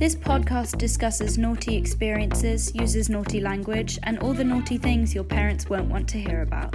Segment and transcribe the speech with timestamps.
[0.00, 5.68] This podcast discusses naughty experiences, uses naughty language, and all the naughty things your parents
[5.68, 6.72] won't want to hear about.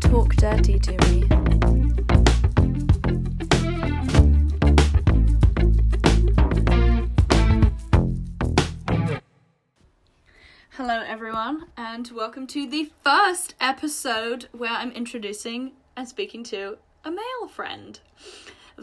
[0.00, 1.22] Talk dirty to me.
[10.70, 17.12] Hello, everyone, and welcome to the first episode where I'm introducing and speaking to a
[17.12, 18.00] male friend.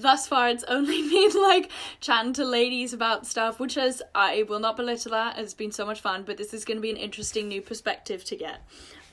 [0.01, 4.59] Thus far, it's only been like chatting to ladies about stuff, which is, I will
[4.59, 6.97] not belittle that, it's been so much fun, but this is going to be an
[6.97, 8.61] interesting new perspective to get.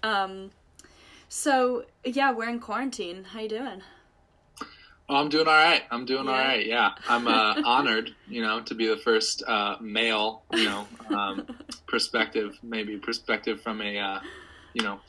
[0.03, 0.51] Um,
[1.29, 3.25] so, yeah, we're in quarantine.
[3.25, 3.83] How you doing?
[5.09, 5.83] Oh, I'm doing all right.
[5.91, 6.31] I'm doing Yeah.
[6.33, 6.67] all right.
[6.67, 11.47] Yeah, I'm uh, honored, you know, to be the first uh, male, you know, um,
[11.87, 14.21] perspective, maybe perspective from a, uh,
[14.75, 15.01] you know,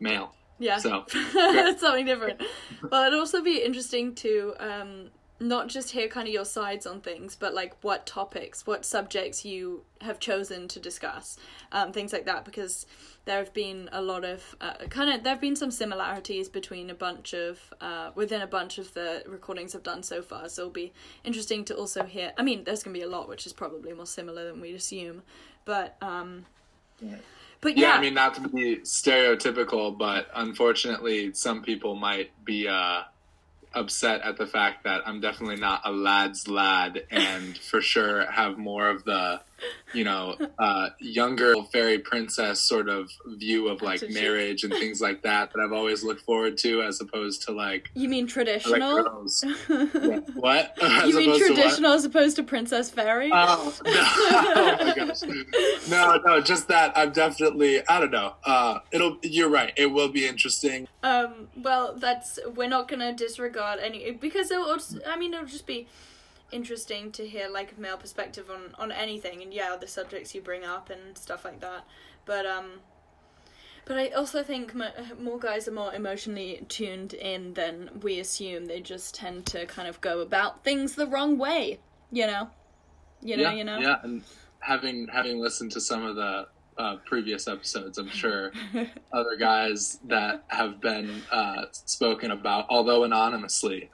[0.00, 0.34] male.
[0.58, 0.78] Yeah.
[0.78, 2.42] So, That's something different.
[2.90, 7.00] Well, it'd also be interesting to um, not just hear kind of your sides on
[7.00, 11.36] things, but like what topics, what subjects you have chosen to discuss,
[11.70, 12.86] um, things like that, because
[13.24, 16.90] there have been a lot of uh, kind of there have been some similarities between
[16.90, 20.48] a bunch of uh, within a bunch of the recordings I've done so far.
[20.48, 22.32] So it'll be interesting to also hear.
[22.36, 25.22] I mean, there's gonna be a lot which is probably more similar than we'd assume,
[25.64, 26.46] but um,
[27.00, 27.16] yeah.
[27.60, 32.66] but yeah, yeah, I mean, not to be stereotypical, but unfortunately, some people might be
[32.66, 33.02] uh,
[33.74, 38.58] upset at the fact that I'm definitely not a lad's lad, and for sure have
[38.58, 39.40] more of the,
[39.92, 45.22] you know, uh, younger fairy princess sort of view of like marriage and things like
[45.22, 48.32] that that I've always looked forward to, as opposed to like you mean I like
[48.32, 49.26] traditional?
[49.44, 50.20] Yeah.
[50.34, 50.76] What?
[50.82, 53.30] As you mean traditional as opposed to Princess Fairy?
[53.32, 53.90] Oh, no.
[53.94, 55.22] oh my gosh.
[55.88, 58.34] No, no, just that I'm definitely I don't know.
[58.44, 59.72] Uh it'll you're right.
[59.76, 60.88] It will be interesting.
[61.02, 64.78] um, well, that's we're not gonna disregard any because it'll.
[65.06, 65.86] I mean, it'll just be
[66.50, 70.40] interesting to hear like a male perspective on on anything, and yeah, the subjects you
[70.40, 71.84] bring up and stuff like that.
[72.24, 72.80] But um,
[73.84, 78.66] but I also think mo- more guys are more emotionally tuned in than we assume.
[78.66, 81.80] They just tend to kind of go about things the wrong way.
[82.10, 82.50] You know.
[83.20, 83.42] You know.
[83.42, 83.78] yeah, you know.
[83.78, 84.22] Yeah, and
[84.60, 86.46] having having listened to some of the
[86.78, 88.52] uh, previous episodes, I'm sure
[89.12, 93.90] other guys that have been uh, spoken about, although anonymously,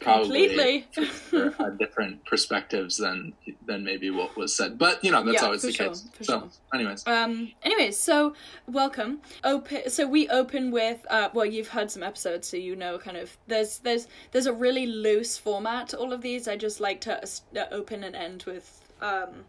[0.00, 0.86] probably Completely.
[1.30, 3.32] for sure different perspectives than
[3.66, 4.78] than maybe what was said.
[4.78, 6.08] But you know, that's Yeah, always the sure, case.
[6.22, 6.48] so, sure.
[6.74, 7.52] anyways, Um.
[7.62, 8.34] Anyways, so
[8.66, 9.20] welcome.
[9.44, 9.88] Open.
[9.90, 11.04] So we open with.
[11.10, 11.28] Uh.
[11.34, 13.36] Well, you've heard some episodes, so you know kind of.
[13.46, 16.48] There's there's there's a really loose format to all of these.
[16.48, 19.44] I just like to uh, open and end with um,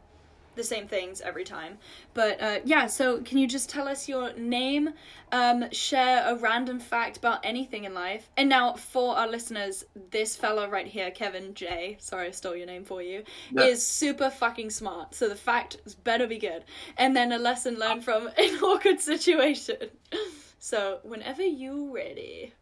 [0.55, 1.77] the same things every time.
[2.13, 2.87] But uh, yeah.
[2.87, 4.89] So can you just tell us your name?
[5.31, 5.65] Um.
[5.71, 8.29] Share a random fact about anything in life.
[8.37, 11.97] And now for our listeners, this fella right here, Kevin J.
[11.99, 13.23] Sorry, I stole your name for you.
[13.51, 13.63] Yeah.
[13.63, 15.15] Is super fucking smart.
[15.15, 16.63] So the fact better be good.
[16.97, 19.77] And then a lesson learned from an awkward situation.
[20.63, 22.53] So whenever you ready.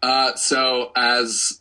[0.00, 1.60] Uh, so as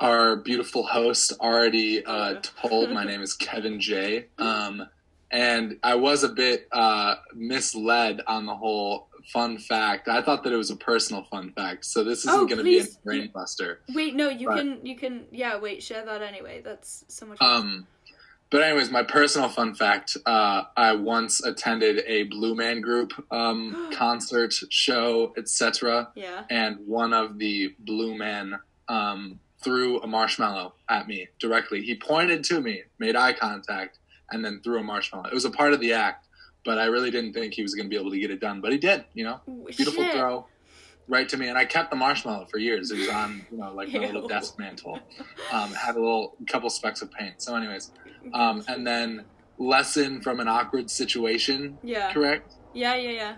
[0.00, 4.26] our beautiful host already uh, told, my name is Kevin J.
[4.38, 4.86] Um,
[5.30, 10.08] and I was a bit uh, misled on the whole fun fact.
[10.08, 12.64] I thought that it was a personal fun fact, so this isn't Oh, going to
[12.64, 13.80] be a brain buster.
[13.92, 14.58] Wait, no, you Right.
[14.60, 16.60] can you can yeah, wait, share that anyway.
[16.64, 17.88] That's so much Um,
[18.50, 23.90] but anyways, my personal fun fact: uh, I once attended a Blue Man Group um,
[23.92, 26.10] concert, show, etc.
[26.14, 26.44] Yeah.
[26.50, 31.82] and one of the blue men um, threw a marshmallow at me directly.
[31.82, 33.98] He pointed to me, made eye contact,
[34.30, 35.26] and then threw a marshmallow.
[35.26, 36.28] It was a part of the act,
[36.64, 38.60] but I really didn't think he was going to be able to get it done.
[38.60, 39.40] But he did, you know,
[39.76, 40.14] beautiful Shit.
[40.14, 40.46] throw.
[41.08, 42.90] Right to me, and I kept the marshmallow for years.
[42.90, 44.98] It was on, you know, like my little desk mantle.
[45.52, 47.40] Um, had a little couple specks of paint.
[47.40, 47.92] So, anyways,
[48.34, 49.24] um, and then
[49.56, 51.78] lesson from an awkward situation.
[51.84, 52.12] Yeah.
[52.12, 52.54] Correct.
[52.74, 53.34] Yeah, yeah, yeah.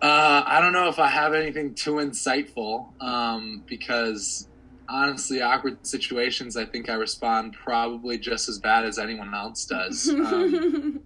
[0.00, 4.47] Uh, I don't know if I have anything too insightful um, because
[4.88, 10.08] honestly, awkward situations, I think I respond probably just as bad as anyone else does,
[10.10, 11.00] um,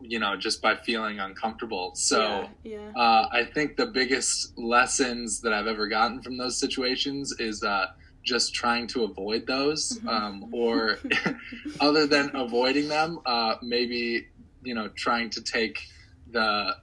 [0.00, 1.92] you know, just by feeling uncomfortable.
[1.94, 7.34] So yeah, uh, I think the biggest lessons that I've ever gotten from those situations
[7.38, 7.86] is uh,
[8.22, 10.98] just trying to avoid those, um, or
[11.80, 14.28] other than avoiding them, uh, maybe
[14.62, 15.78] you know trying to take
[16.32, 16.76] the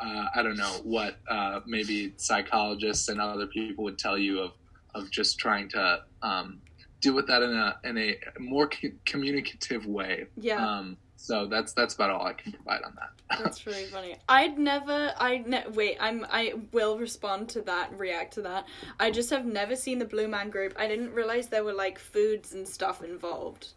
[0.00, 4.52] uh, I don't know what uh, maybe psychologists and other people would tell you of
[4.94, 6.60] of just trying to um,
[7.00, 10.26] deal with that in a in a more c- communicative way.
[10.36, 10.64] yeah.
[10.64, 13.42] Um, so that's that's about all I can provide on that.
[13.42, 14.16] That's really funny.
[14.28, 15.12] I'd never.
[15.18, 15.96] I ne- wait.
[16.00, 16.24] I'm.
[16.30, 17.90] I will respond to that.
[17.98, 18.66] React to that.
[19.00, 20.74] I just have never seen the Blue Man Group.
[20.78, 23.72] I didn't realize there were like foods and stuff involved.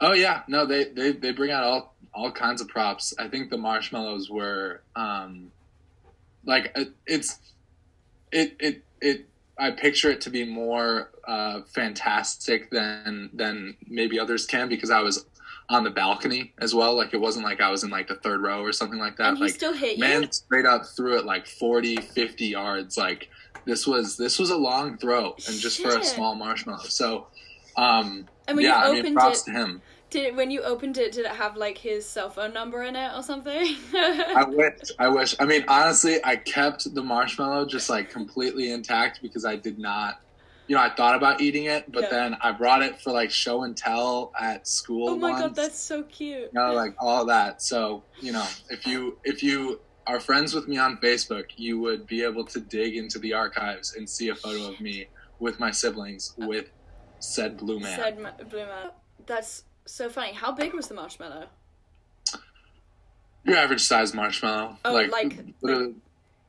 [0.00, 3.12] Oh yeah, no, they they they bring out all all kinds of props.
[3.18, 5.50] I think the marshmallows were um
[6.44, 7.38] like it, it's
[8.30, 9.28] it it it
[9.58, 15.00] I picture it to be more uh fantastic than than maybe others can because I
[15.00, 15.26] was
[15.68, 16.96] on the balcony as well.
[16.96, 19.30] Like it wasn't like I was in like the third row or something like that.
[19.30, 20.04] And like still hit you.
[20.04, 22.98] man straight up threw it like 40, 50 yards.
[22.98, 23.28] Like
[23.64, 26.84] this was this was a long throw and just for a small marshmallow.
[26.84, 27.28] So
[27.76, 29.82] um And when yeah, you I mean props it, to him.
[30.14, 33.10] Did when you opened it, did it have like his cell phone number in it
[33.14, 33.76] or something?
[33.94, 34.72] I wish.
[34.98, 35.34] I wish.
[35.40, 40.20] I mean, honestly, I kept the marshmallow just like completely intact because I did not.
[40.68, 42.10] You know, I thought about eating it, but Yeah.
[42.10, 45.10] then I brought it for like show and tell at school.
[45.10, 46.42] oh my god, that's so cute.
[46.44, 47.60] you know, like all that.
[47.60, 52.06] So you know, if you if you are friends with me on Facebook, you would
[52.06, 55.08] be able to dig into the archives and see a photo of me
[55.40, 56.66] with my siblings with
[57.18, 57.98] said blue man.
[57.98, 58.16] Said
[58.48, 58.90] Blue Man.
[59.26, 60.32] That's so funny.
[60.32, 61.46] How big was the marshmallow?
[63.44, 64.78] Your average size marshmallow.
[64.84, 65.94] Oh, like- literally-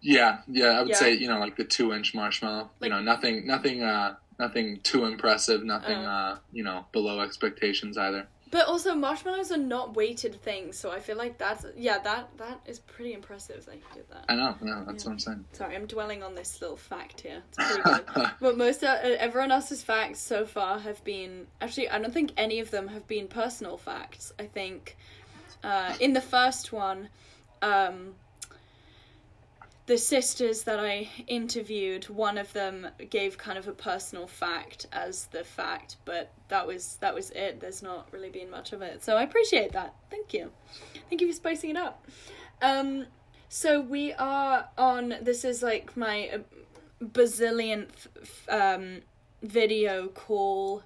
[0.01, 0.67] yeah, yeah.
[0.67, 0.95] I would Yeah.
[0.95, 2.69] say you know like the two inch marshmallow.
[2.79, 5.63] Like- you know, nothing, nothing, uh, nothing too impressive.
[5.63, 6.09] Nothing, Oh.
[6.09, 8.27] uh, you know, below expectations either.
[8.55, 12.61] But also marshmallows are not weighted things, so I feel like that's yeah that that
[12.65, 14.23] is pretty impressive that you did that.
[14.29, 14.55] I know.
[14.61, 15.09] No, that's Yeah.
[15.09, 15.45] what I'm saying.
[15.51, 17.43] Sorry, I'm dwelling on this little fact here.
[17.49, 18.05] It's good.
[18.39, 22.61] but most uh, everyone else's facts so far have been actually I don't think any
[22.61, 24.31] of them have been personal facts.
[24.39, 24.95] I think
[25.61, 27.09] uh, in the first one,
[27.61, 28.15] um,
[29.87, 35.25] the sisters that I interviewed, one of them gave kind of a personal fact as
[35.27, 37.59] the fact, but that was that was it.
[37.59, 39.93] There's not really been much of it, so I appreciate that.
[40.09, 40.51] Thank you,
[41.09, 42.07] thank you for spicing it up.
[42.61, 43.05] Um,
[43.47, 45.15] so we are on.
[45.21, 46.39] This is like my uh,
[47.03, 48.07] bazillionth
[48.49, 49.01] um,
[49.43, 50.83] video call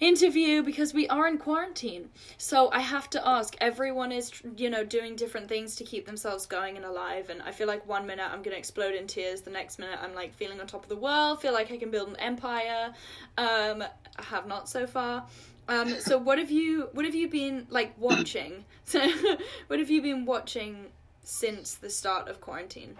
[0.00, 2.10] interview because we are in quarantine.
[2.36, 3.56] So I have to ask.
[3.60, 7.30] Everyone is, you know, doing different things to keep themselves going and alive.
[7.30, 9.40] And I feel like one minute I'm gonna explode in tears.
[9.42, 11.40] The next minute I'm like feeling on top of the world.
[11.40, 12.92] Feel like I can build an empire.
[13.38, 15.26] Um, I have not so far.
[15.68, 18.64] Um, so what have you what have you been like watching?
[18.84, 19.00] So
[19.68, 20.86] what have you been watching
[21.22, 22.96] since the start of quarantine?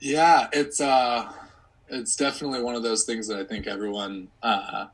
[0.00, 1.32] Yeah, it's uh,
[1.88, 4.86] it's definitely one of those things that I think everyone uh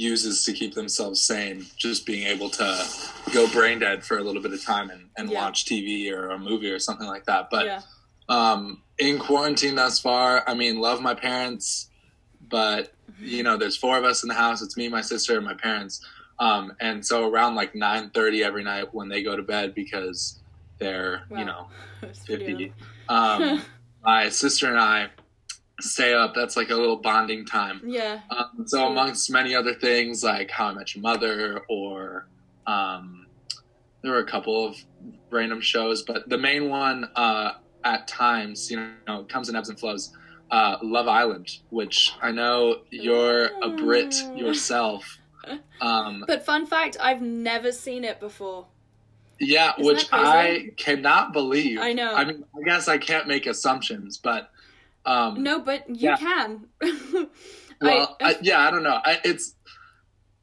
[0.00, 1.64] uses to keep themselves sane.
[1.76, 2.86] Just being able to
[3.32, 5.42] go brain dead for a little bit of time and, and Yeah.
[5.42, 7.48] watch TV or a movie or something like that.
[7.50, 7.80] But yeah.
[8.28, 11.88] um, in quarantine thus far, I mean, love my parents,
[12.48, 14.60] but you know, there's four of us in the house.
[14.60, 16.04] It's me, my sister, and my parents.
[16.38, 20.38] Um, and so around like nine thirty every night when they go to bed because
[20.78, 21.38] they're Wow.
[21.38, 21.66] you know
[22.26, 22.74] fifty.
[23.08, 23.62] Um,
[24.04, 25.08] my sister and I
[25.80, 26.34] stay up.
[26.34, 27.80] That's like a little bonding time.
[27.84, 28.20] yeah.
[28.30, 32.26] Um, so amongst many other things like How I Met Your Mother or
[32.66, 33.26] um,
[34.02, 34.76] there were a couple of
[35.30, 37.52] random shows, but the main one uh,
[37.84, 40.12] at times, you know, comes in ebbs and flows.
[40.50, 45.18] Uh, Love Island, which I know you're a Brit yourself.
[45.80, 48.66] Um, But fun fact, I've never seen it before.
[49.38, 51.78] yeah, Isn't which I cannot believe.
[51.78, 52.12] I know.
[52.12, 54.50] I mean, I guess I can't make assumptions, but
[55.06, 56.16] um, No, but you Yeah.
[56.16, 56.66] can.
[57.78, 58.98] Well, I, I, yeah, I don't know.
[59.04, 59.54] I, it's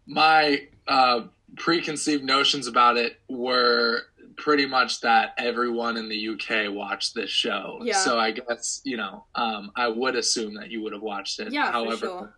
[0.05, 1.21] my uh,
[1.57, 4.01] preconceived notions about it were
[4.37, 7.79] pretty much that everyone in the UK watched this show.
[7.83, 7.97] Yeah.
[7.97, 11.51] So I guess you know, um, I would assume that you would have watched it.
[11.51, 12.37] Yeah, for However, sure.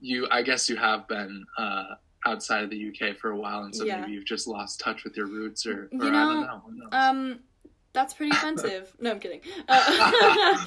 [0.00, 1.84] you, I guess you have been uh,
[2.26, 4.00] outside of the UK for a while, and so Yeah.
[4.00, 6.88] maybe you've just lost touch with your roots, or, or You I know, don't know.
[6.92, 7.38] Um,
[7.94, 8.94] that's pretty offensive.
[9.00, 9.40] no, I'm kidding.
[9.66, 10.58] Uh,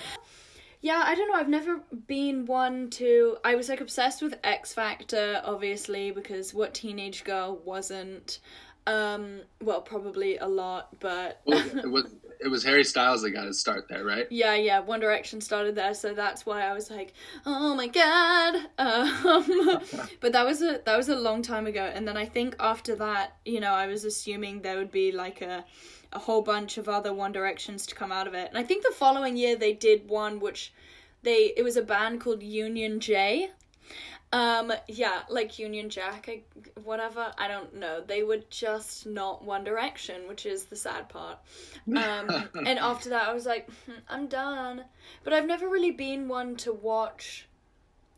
[0.82, 1.36] yeah, I don't know.
[1.36, 3.38] I've never been one to.
[3.44, 8.40] I was like obsessed with X Factor, obviously, because what teenage girl wasn't?
[8.88, 12.06] Um, well, probably a lot, but Well, it was
[12.40, 14.26] it was Harry Styles that got his start there, right?
[14.32, 14.80] yeah, yeah.
[14.80, 17.14] One Direction started there, so that's why I was like,
[17.46, 18.56] oh my god.
[18.80, 19.82] Um,
[20.22, 22.96] but that was a that was a long time ago, and then I think after
[22.96, 25.66] that, you know, I was assuming there would be like a
[26.14, 28.84] a whole bunch of other One Directions to come out of it, and I think
[28.84, 30.74] the following year they did one which
[31.24, 33.52] they it was a band called Union J.
[34.32, 36.42] Um, yeah, like Union Jack, I,
[36.84, 37.32] whatever.
[37.40, 38.02] I don't know.
[38.02, 41.40] They were just not One Direction, which is the sad part.
[41.88, 44.84] Um, and after that, I was like, "Hmm, I'm done.
[45.24, 47.48] But I've never really been one to watch,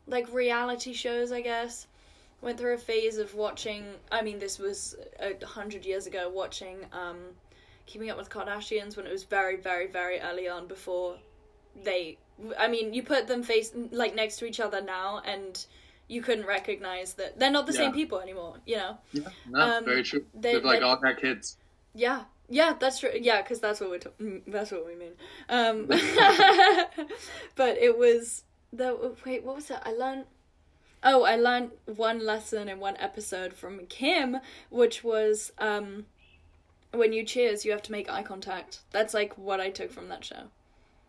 [0.05, 1.31] like reality shows.
[1.31, 1.87] I guess.
[2.41, 3.85] went through a phase of watching.
[4.11, 6.29] I mean, this was a hundred years ago.
[6.29, 7.19] Watching um,
[7.85, 11.17] Keeping Up with Kardashians when it was very, very, very early on before
[11.83, 12.17] they.
[12.57, 15.63] I mean, you put them face like next to each other now, and
[16.07, 18.55] you couldn't recognize that they're not the same people anymore.
[18.65, 18.97] You know.
[19.13, 20.25] Yeah, no, Um, very true.
[20.33, 21.57] they- They've like all got kids.
[21.93, 23.11] Yeah, yeah, that's true.
[23.19, 25.13] Yeah, because that's what we're ta- mm, that's what we mean.
[25.49, 25.87] Um,
[27.55, 29.83] but it was the wait, what was that?
[29.85, 30.25] I learned.
[31.03, 34.37] Oh, I learned one lesson in one episode from Kim,
[34.69, 36.05] which was um,
[36.93, 38.79] when you cheers, you have to make eye contact.
[38.91, 40.43] That's like what I took from that show.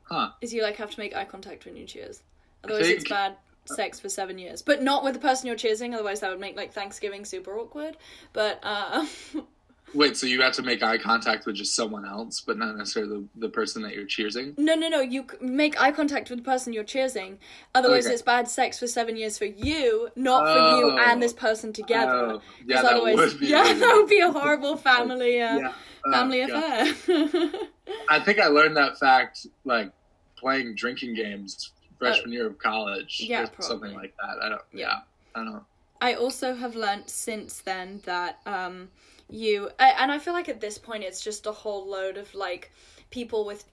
[0.04, 0.30] Huh.
[0.40, 2.22] Is you like have to make eye contact when you cheers,
[2.64, 4.62] otherwise it's bad sex for seven years.
[4.62, 7.96] But not with the person you're cheersing, otherwise that would make like Thanksgiving super awkward.
[8.32, 9.06] But uh,
[9.94, 13.26] Wait, so you have to make eye contact with just someone else, but not necessarily
[13.34, 14.56] the, the person that you're cheersing?
[14.56, 15.00] No, no, no.
[15.02, 17.36] You make eye contact with the person you're cheersing.
[17.74, 18.14] Otherwise, Okay.
[18.14, 20.98] it's bad sex for seven years for you, not for you Oh.
[20.98, 22.10] and this person together.
[22.14, 23.46] Oh, yeah, that would be.
[23.48, 25.72] yeah, really- that would be a horrible family, uh, Yeah.
[26.06, 26.88] Oh, family God.
[26.88, 27.50] affair.
[28.08, 29.92] I think I learned that fact like
[30.36, 33.20] playing drinking games freshman year of college.
[33.22, 34.42] Uh, yeah, or something like that.
[34.42, 34.62] I don't.
[34.72, 34.80] Yeah.
[34.80, 34.94] Yeah,
[35.34, 35.52] I don't.
[35.52, 35.64] know.
[36.00, 38.88] I also have learned since then that um,
[39.30, 42.34] you I, and I feel like at this point it's just a whole load of
[42.34, 42.70] like
[43.10, 43.64] people with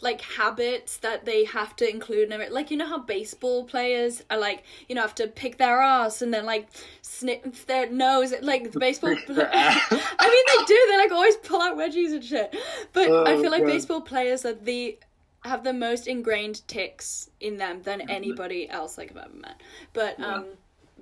[0.00, 2.52] like habits that they have to include in it.
[2.52, 6.20] Like you know how baseball players are like you know have to pick their ass
[6.20, 6.68] and then like
[7.00, 8.34] sniff their nose.
[8.42, 9.14] Like the baseball.
[9.14, 9.80] Pick their ass.
[9.90, 10.86] I mean they do.
[10.90, 12.54] They like always pull out wedgies and shit.
[12.92, 13.68] But I Oh, feel like God.
[13.68, 14.98] baseball players are the
[15.44, 19.60] have the most ingrained tics in them than anybody else like I've ever met.
[19.92, 20.34] But Yeah.
[20.36, 20.46] Um,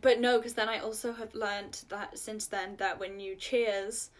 [0.02, 4.10] but no, because then I also have learnt that since then that when you cheers,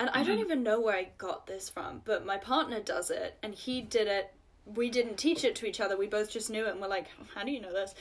[0.00, 0.44] and I don't Mhm.
[0.44, 4.08] even know where I got this from, but my partner does it, and he did
[4.08, 4.32] it.
[4.66, 5.96] We didn't teach it to each other.
[5.96, 7.94] We both just knew it, and we're like, "How do you know this?"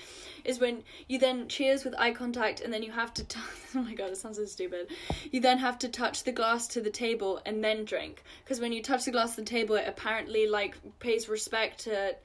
[0.44, 3.24] Is when you then cheers with eye contact, and then you have to.
[3.24, 3.40] T-
[3.76, 4.88] oh my god, it sounds so stupid.
[5.32, 8.72] You then have to touch the glass to the table and then drink, because when
[8.72, 12.16] you touch the glass to the table, it apparently like pays respect to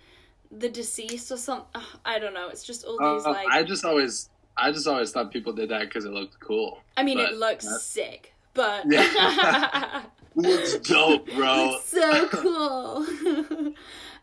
[0.50, 1.82] the deceased or something.
[2.04, 2.48] I don't know.
[2.48, 3.48] It's just all these Uh, like.
[3.50, 6.80] I just always, I just always thought people did that because it looked cool.
[6.96, 10.02] I mean, it looks that- sick, but Yeah.
[10.36, 11.74] Looks dope, bro.
[11.76, 13.06] it's so cool.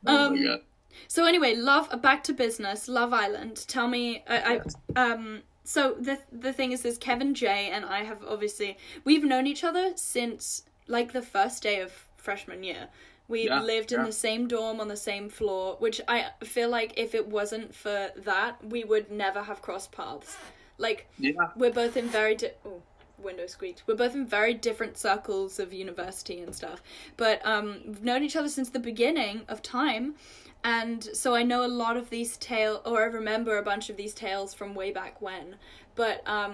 [0.06, 0.62] Oh um, my god.
[1.08, 2.02] so anyway, love.
[2.02, 2.88] Back to business.
[2.88, 3.64] Love Island.
[3.68, 4.76] Tell me, I, Yes.
[4.96, 5.42] I um.
[5.64, 9.64] So the the thing is, is Kevin J and I have obviously we've known each
[9.64, 12.88] other since like the first day of freshman year.
[13.32, 14.06] We Yeah, lived in yeah.
[14.08, 18.12] the same dorm on the same floor, which I feel like if it wasn't for
[18.16, 20.38] that, we would never have crossed paths.
[20.78, 21.52] Like Yeah.
[21.56, 22.82] we're both in very di- oh,
[23.18, 23.84] window squeaked.
[23.88, 26.82] We're both in very different circles of university and stuff.
[27.18, 30.16] But um we've known each other since the beginning of time.
[30.64, 33.98] And so I know a lot of these tales or I remember a bunch of
[33.98, 35.56] these tales from way back when.
[35.96, 36.54] But um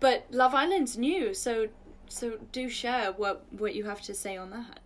[0.00, 1.68] but Love Island's new, so
[2.08, 4.80] so do share what what you have to say on that.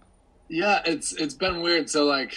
[0.48, 1.90] Yeah, it's it's been weird.
[1.90, 2.36] So like,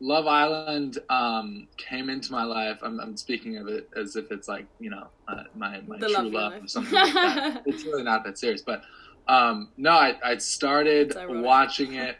[0.00, 2.78] Love Island um, came into my life.
[2.82, 6.06] I'm, I'm speaking of it as if it's like you know uh, my my The
[6.06, 7.62] true love love or something like that.
[7.66, 8.82] it's really not that serious, but
[9.26, 12.16] um, no, I I started watching it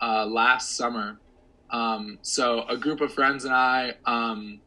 [0.00, 1.18] uh, last summer.
[1.70, 4.60] Um, so a group of friends and I um,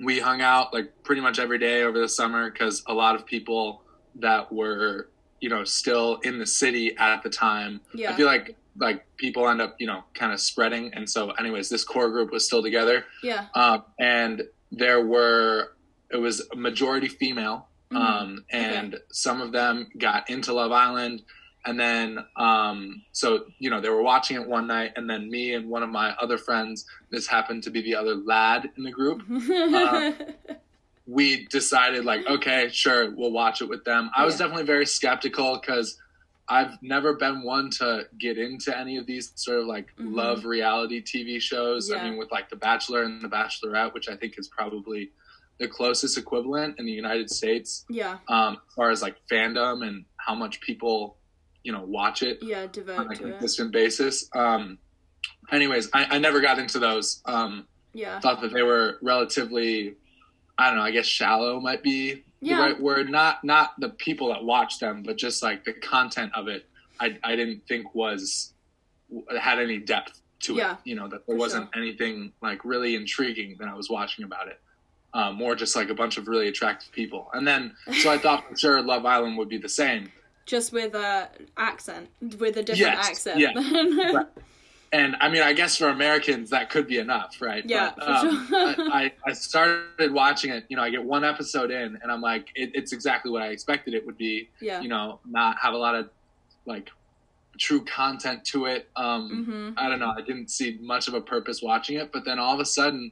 [0.00, 3.26] we hung out like pretty much every day over the summer because a lot of
[3.26, 3.82] people
[4.16, 5.08] that were
[5.40, 8.12] you know still in the city at the time Yeah.
[8.12, 11.68] I feel like like people end up you know kind of spreading, and so anyways,
[11.68, 13.46] this core group was still together, yeah.
[13.54, 15.72] um, and there were
[16.10, 17.96] it was a majority female, Mhm.
[17.96, 21.22] um, and some of them got into Love Island,
[21.64, 25.54] and then um, so you know they were watching it one night, and then me
[25.54, 28.90] and one of my other friends, this happened to be the other lad in the
[28.90, 30.12] group, uh,
[31.06, 34.10] we decided like okay sure we'll watch it with them.
[34.16, 35.98] I was definitely very skeptical because
[36.48, 40.14] i've never been one to get into any of these sort of like Mhm.
[40.14, 41.96] love reality tv shows Yeah.
[41.96, 45.10] i mean with like the bachelor and the bachelorette which i think is probably
[45.58, 48.18] the closest equivalent in the united states yeah.
[48.28, 51.16] um, as far as like fandom and how much people
[51.62, 52.62] you know watch it Yeah.
[52.64, 53.30] on Devote a to it.
[53.38, 54.78] consistent basis um,
[55.50, 58.20] anyways I, I never got into those um, Yeah.
[58.20, 59.96] thought that they were relatively
[60.58, 62.56] i don't know i guess shallow might be Yeah.
[62.56, 66.32] the right word not not the people that watch them but just like the content
[66.34, 66.66] of it
[67.00, 68.52] i, I didn't think was
[69.40, 73.56] had any depth to Yeah, it you know that there wasn't anything like really intriguing
[73.60, 74.60] that i was watching about it
[75.14, 78.48] um, more just like a bunch of really attractive people and then so i thought
[78.48, 80.10] for sure love island would be the same
[80.46, 83.38] Just with a accent, with a different Yes, accent.
[83.40, 83.54] yeah.
[84.94, 87.64] and I mean, I guess for Americans that could be enough, right?
[87.66, 88.74] Yeah, But, um, sure.
[88.92, 90.64] I, I started watching it.
[90.68, 93.48] You know, I get one episode in, and I'm like, it, it's exactly what I
[93.48, 94.48] expected it would be.
[94.60, 94.80] yeah.
[94.80, 96.10] You know, not have a lot of
[96.64, 96.90] like
[97.58, 98.88] true content to it.
[98.94, 100.12] Um, hmm I don't know.
[100.16, 103.10] I didn't see much of a purpose watching it, but then all of a sudden,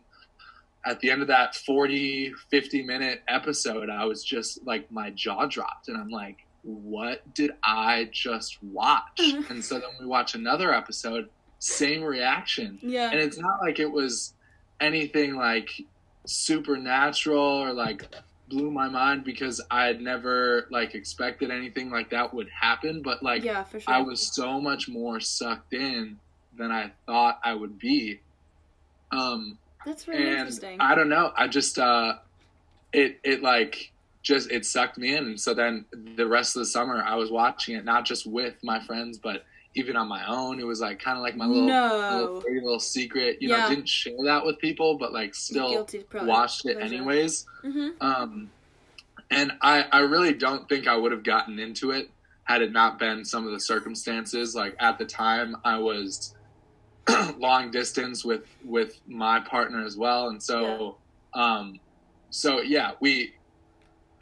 [0.85, 5.47] at the end of that 40, 50 minute episode, I was just like, my jaw
[5.47, 9.21] dropped, and I'm like, what did I just watch?
[9.49, 11.29] and so then we watch another episode,
[11.63, 12.77] same reaction.
[12.83, 13.13] Yeah.
[13.13, 14.35] And it's not like it was
[14.81, 15.71] anything like
[16.27, 18.05] supernatural or like
[18.49, 23.23] blew my mind because I had never like expected anything like that would happen, but
[23.23, 23.95] like yeah, for sure.
[23.95, 26.19] I was so much more sucked in
[26.59, 28.19] than I thought I would be.
[29.13, 30.81] Um, That's really and interesting.
[30.81, 31.33] I don't know.
[31.37, 32.15] I just uh,
[32.93, 33.93] it it like
[34.25, 35.85] just it sucked me in, and so then
[36.17, 39.45] the rest of the summer I was watching it not just with my friends, but
[39.75, 40.61] even on my own.
[40.61, 41.69] It was like kind of like my little,
[42.11, 43.39] my little little secret.
[43.41, 43.67] You know, Yeah.
[43.67, 45.87] I didn't share that with people, but like still
[46.27, 46.95] watched it pleasure.
[46.95, 47.47] anyways.
[47.63, 48.51] hmm Um,
[49.31, 52.11] and I, I really don't think I would have gotten into it
[52.45, 54.55] had it not been some of the circumstances.
[54.55, 56.35] Like at the time, I was
[57.39, 60.99] long distance with with my partner as well, and so,
[61.35, 61.81] um,
[62.31, 63.35] so yeah, we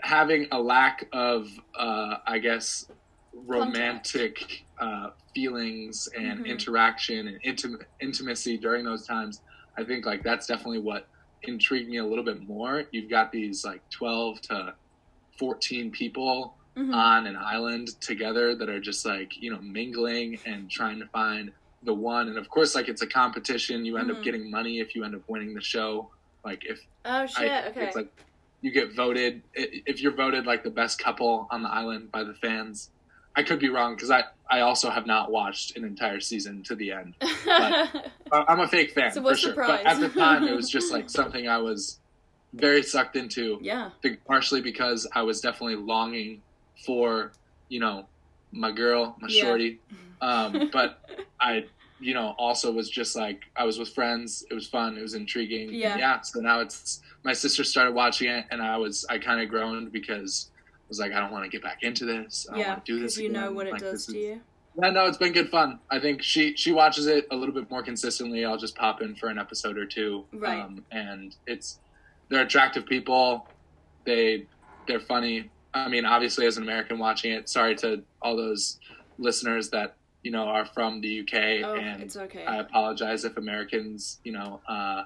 [0.03, 2.87] having a lack of, uh, I guess,
[3.35, 6.47] romantic uh, feelings and Mhm.
[6.47, 9.41] interaction and intim- intimacy during those times.
[9.79, 11.09] I think like that's definitely what
[11.43, 12.85] intrigued me a little bit more.
[12.93, 14.75] You've got these like 12 to
[15.39, 20.71] 14 people hmm on an island together that are just like, you know, mingling and
[20.71, 21.51] trying to find
[21.83, 22.29] the one.
[22.29, 23.85] And of course, like it's a competition.
[23.85, 24.17] You end Mhm.
[24.17, 26.11] up getting money if you end up winning the show.
[26.45, 27.51] Like if Oh shit.
[27.51, 27.85] I, okay.
[27.87, 28.09] it's like
[28.63, 32.35] you get voted, if you're voted like the best couple on the island by the
[32.35, 32.91] fans.
[33.37, 36.75] I could be wrong because I, I also have not watched an entire season to
[36.75, 37.15] the end.
[37.23, 38.03] I-
[38.49, 39.55] I'm a fake fan So for sure.
[39.55, 41.99] But at the time, it was just like something I was
[42.53, 43.59] very sucked into.
[43.63, 43.91] yeah.
[44.27, 46.43] Partially because I was definitely longing
[46.85, 47.33] for,
[47.69, 48.07] you know,
[48.53, 49.43] my girl, my Yeah.
[49.45, 49.79] shorty.
[50.23, 51.01] Um, but
[51.41, 51.65] I,
[51.99, 54.45] you know, also was just like I was with friends.
[54.51, 54.99] It was fun.
[54.99, 55.73] It was intriguing.
[55.73, 55.97] Yeah.
[55.97, 56.21] Yeah.
[56.21, 59.93] So now it's my sister started watching it, and I was I kind of groaned
[59.93, 60.51] because
[60.91, 62.47] was like, I don't want to get back into this.
[62.49, 62.69] I don't Yeah.
[62.73, 63.17] want to do this.
[63.17, 64.41] You know what it Like, does to is- you.
[64.83, 65.79] yeah, no, it's been good fun.
[65.91, 68.45] I think she she watches it a little bit more consistently.
[68.45, 70.61] I'll just pop in for an episode or two, Right.
[70.61, 71.79] um, and it's
[72.29, 73.49] they're attractive people.
[74.05, 74.47] They
[74.87, 75.51] they're funny.
[75.73, 78.79] I mean, obviously, as an American watching it, sorry to all those
[79.19, 82.45] listeners that you know are from the UK, Oh, and it's okay.
[82.45, 85.05] I apologize if Americans, you know, uh,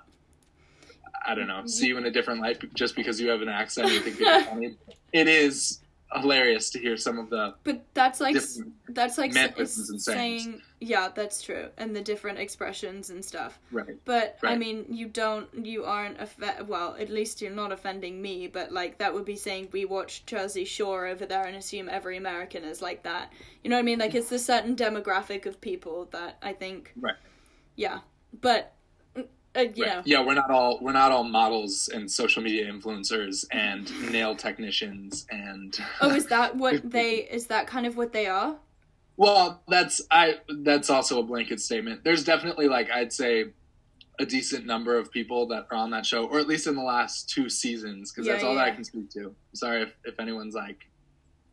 [1.26, 3.90] I don't know, see you in a different light just because you have an accent.
[3.92, 4.76] You think you're funny.
[5.12, 5.80] It is
[6.14, 8.36] hilarious to hear some of the but that's like
[8.88, 13.58] that's like saying yeah, that's true, and the different expressions and stuff.
[13.72, 13.96] right.
[14.04, 16.94] But I mean, you don't, you aren't offe- well.
[16.98, 18.48] At least you're not offending me.
[18.48, 22.18] But like that would be saying we watch Jersey Shore over there and assume every
[22.18, 23.32] American is like that.
[23.62, 23.98] You know what I mean?
[23.98, 26.92] Like it's a certain demographic of people that I think.
[26.96, 27.16] Right.
[27.76, 28.00] Yeah,
[28.40, 28.73] but
[29.56, 29.76] uh, Right.
[29.76, 34.34] know, Yeah, we're not all we're not all models and social media influencers and nail
[34.34, 37.16] technicians and oh, is that what they?
[37.16, 38.56] Is that kind of what they are?
[39.16, 42.02] well, that's I that's also a blanket statement.
[42.04, 43.46] There's definitely like I'd say
[44.20, 46.82] a decent number of people that are on that show, or at least in the
[46.82, 49.34] last two seasons, because Yeah, that's all that I can speak to.
[49.54, 50.78] Sorry if, if anyone's like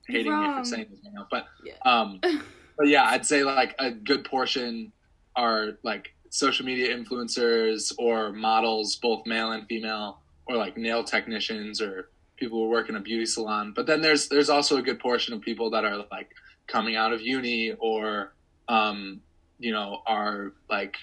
[0.07, 1.73] hating me for saying this right now, but Yeah.
[1.85, 2.19] um,
[2.77, 4.91] but yeah, I'd say like a good portion
[5.35, 11.79] are like social media influencers or models, both male and female, or like nail technicians
[11.79, 13.73] or people who work in a beauty salon.
[13.75, 16.31] But then there's there's also a good portion of people that are like
[16.65, 18.33] coming out of uni or
[18.67, 19.21] um,
[19.59, 20.97] you know are like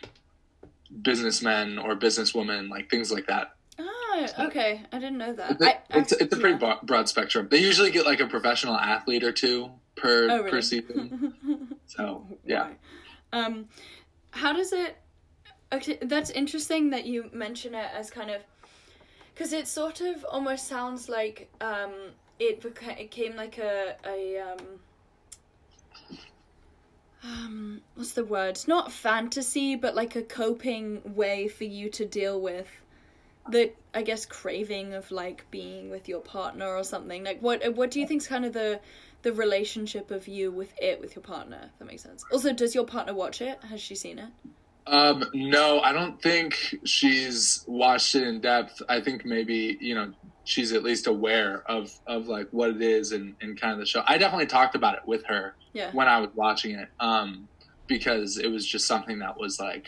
[1.03, 3.53] businessmen or businesswomen, like things like that.
[3.79, 4.83] Oh, okay.
[4.91, 5.53] I didn't know that.
[5.53, 6.79] It's a, I, it's, it's a pretty yeah.
[6.83, 7.47] broad, spectrum.
[7.51, 10.51] They usually get like a professional athlete or two per Oh, really?
[10.51, 11.35] per season.
[11.87, 12.69] So yeah.
[13.33, 13.67] Um,
[14.31, 14.97] how does it?
[15.71, 18.41] Okay, that's interesting that you mention it as kind of,
[19.35, 21.93] because it sort of almost sounds like um,
[22.39, 24.59] it beca- it came like a a um.
[27.23, 28.59] Um, what's the word?
[28.67, 32.69] Not fantasy, but like a coping way for you to deal with
[33.51, 37.25] the, I guess, craving of like being with your partner or something.
[37.25, 38.81] Like, what what do you think's kind of the
[39.23, 41.59] the relationship of you with it with your partner?
[41.65, 42.25] If that makes sense.
[42.33, 43.63] Also, does your partner watch it?
[43.65, 44.31] Has she seen it?
[44.91, 48.81] Um, no, I don't think she's watched it in depth.
[48.89, 50.13] I think maybe you know
[50.45, 53.87] she's at least aware of of like what it is and, and kind of the
[53.87, 54.03] show.
[54.07, 55.91] I definitely talked about it with her Yeah.
[55.93, 56.89] when I was watching it.
[57.01, 57.49] Um,
[57.87, 59.87] because it was just something that was like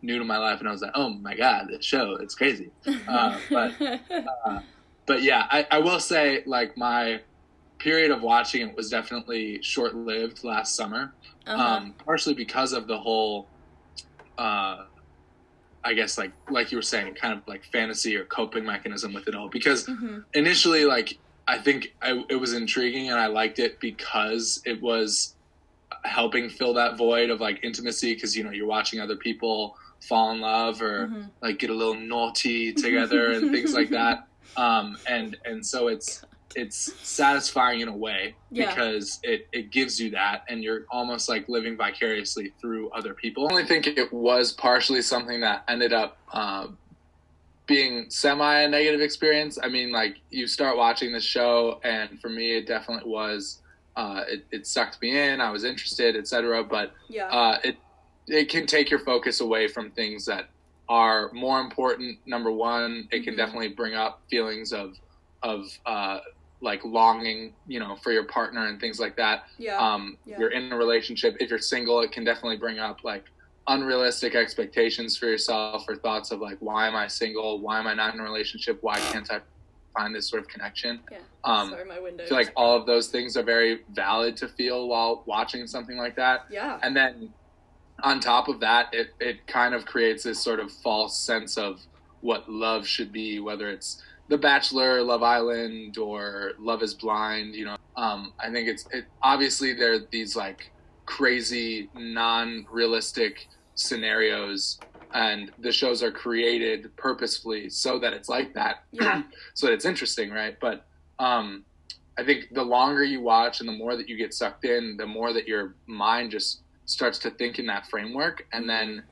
[0.00, 2.70] new to my life, and I was like, oh my god, this show, it's crazy.
[3.08, 3.72] Uh, but
[4.46, 4.60] uh,
[5.06, 7.20] but yeah, I, I will say like my
[7.78, 11.12] period of watching it was definitely short lived last summer,
[11.46, 11.62] Uh-huh.
[11.62, 13.48] um, partially because of the whole.
[14.38, 14.84] Uh,
[15.84, 19.26] I guess like like you were saying, kind of like fantasy or coping mechanism with
[19.28, 19.48] it all.
[19.48, 20.24] Because Mhm.
[20.34, 21.18] initially, like
[21.48, 25.34] I think I, it was intriguing and I liked it because it was
[26.04, 28.14] helping fill that void of like intimacy.
[28.14, 29.74] Because you know you're watching other people
[30.08, 31.30] fall in love or Mhm.
[31.42, 34.20] like get a little naughty together and things like that.
[34.56, 36.22] Um, and and so it's
[36.56, 38.68] it's satisfying in a way Yeah.
[38.68, 43.46] because it, it gives you that and you're almost like living vicariously through other people.
[43.48, 46.68] I only think it was partially something that ended up uh,
[47.66, 49.58] being semi a negative experience.
[49.62, 53.60] I mean, like you start watching the show, and for me, it definitely was.
[53.94, 55.40] Uh, it, it sucked me in.
[55.40, 56.64] I was interested, etc.
[56.64, 57.26] But Yeah.
[57.28, 57.76] uh, it
[58.26, 60.48] it can take your focus away from things that
[60.88, 62.18] are more important.
[62.26, 63.38] Number one, it can Mhm.
[63.38, 64.94] definitely bring up feelings of
[65.42, 66.18] of uh,
[66.62, 69.44] like longing, you know, for your partner and things like that.
[69.58, 69.76] yeah.
[69.76, 70.38] Um, Yeah.
[70.38, 71.36] You're in a relationship.
[71.40, 73.24] If you're single, it can definitely bring up like
[73.68, 77.60] unrealistic expectations for yourself or thoughts of like, why am I single?
[77.60, 78.78] Why am I not in a relationship?
[78.80, 79.40] Why can't I
[79.96, 81.00] find this sort of connection?
[81.10, 81.18] yeah.
[81.44, 82.22] Um, Sorry, my window.
[82.24, 85.96] I feel like all of those things are very valid to feel while watching something
[85.96, 86.46] like that.
[86.48, 86.78] yeah.
[86.82, 87.30] And then
[88.04, 91.80] on top of that, it, it kind of creates this sort of false sense of
[92.20, 97.54] what love should be, whether it's The Bachelor, Love Island, or Love is Blind.
[97.54, 100.70] You know, um, I think it's it, obviously there are these like
[101.06, 104.78] crazy, non realistic scenarios,
[105.12, 109.22] and the shows are created purposefully so that it's like that, Yeah.
[109.54, 110.56] so that it's interesting, right?
[110.60, 110.86] But
[111.18, 111.64] um,
[112.18, 115.06] I think the longer you watch and the more that you get sucked in, the
[115.06, 119.02] more that your mind just starts to think in that framework, and then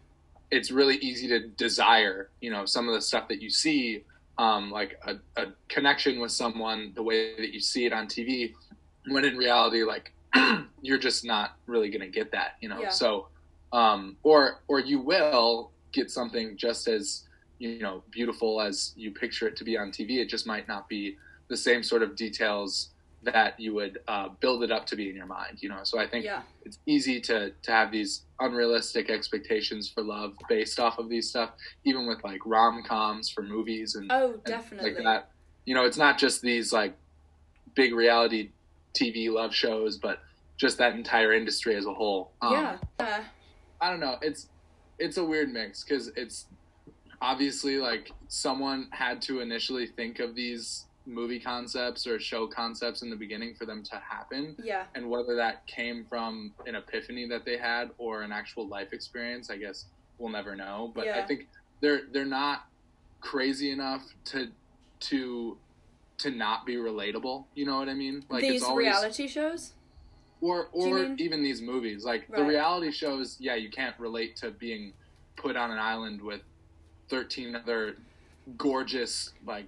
[0.51, 4.05] it's really easy to desire, you know, some of the stuff that you see,
[4.41, 8.55] um, like a, a connection with someone the way that you see it on TV,
[9.07, 10.15] when in reality, like
[10.81, 12.81] you're just not really going to get that, you know.
[12.81, 12.89] Yeah.
[12.89, 13.29] So,
[13.75, 17.25] um, or or you will get something just as
[17.59, 20.23] you know beautiful as you picture it to be on TV.
[20.23, 22.90] It just might not be the same sort of details
[23.23, 25.81] that you would uh, build it up to be in your mind, you know.
[25.83, 26.43] So I think Yeah.
[26.65, 31.51] it's easy to to have these unrealistic expectations for love based off of these stuff,
[31.85, 34.95] even with like rom coms for movies and Oh, and definitely.
[34.95, 35.31] like that.
[35.67, 36.97] You know, it's not just these like
[37.75, 38.51] big reality
[38.95, 40.21] TV love shows, but
[40.57, 42.33] just that entire industry as a whole.
[42.43, 42.77] Um, yeah.
[42.99, 43.21] Uh,
[43.83, 44.17] I don't know.
[44.23, 44.49] It's
[44.99, 46.47] it's a weird mix because it's
[47.23, 53.11] obviously like someone had to initially think of these movie concepts or show concepts in
[53.11, 54.55] the beginning for them to happen.
[54.63, 54.85] Yeah.
[54.95, 59.51] and whether that came from an epiphany that they had or an actual life experience
[59.51, 59.87] i guess
[60.19, 60.93] we'll never know.
[60.95, 61.49] But i think
[61.81, 62.67] they're they're not
[63.21, 64.49] crazy enough to
[65.01, 65.57] to
[66.19, 67.45] to not be relatable.
[67.55, 68.25] You know what i mean?
[68.29, 69.73] Like These always reality shows?
[70.43, 72.05] or or even these movies.
[72.05, 74.93] Like the reality shows yeah you can't relate to being
[75.37, 76.43] put on an island with
[77.09, 77.97] 13 other
[78.57, 79.67] gorgeous like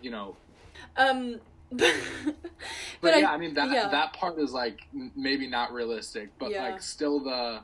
[0.00, 0.36] you know
[0.96, 1.40] Um,
[1.72, 1.94] but,
[3.00, 3.88] but, I- yeah i mean that yeah.
[3.88, 4.80] that part is like
[5.16, 6.62] maybe not realistic but Yeah.
[6.70, 7.60] like still the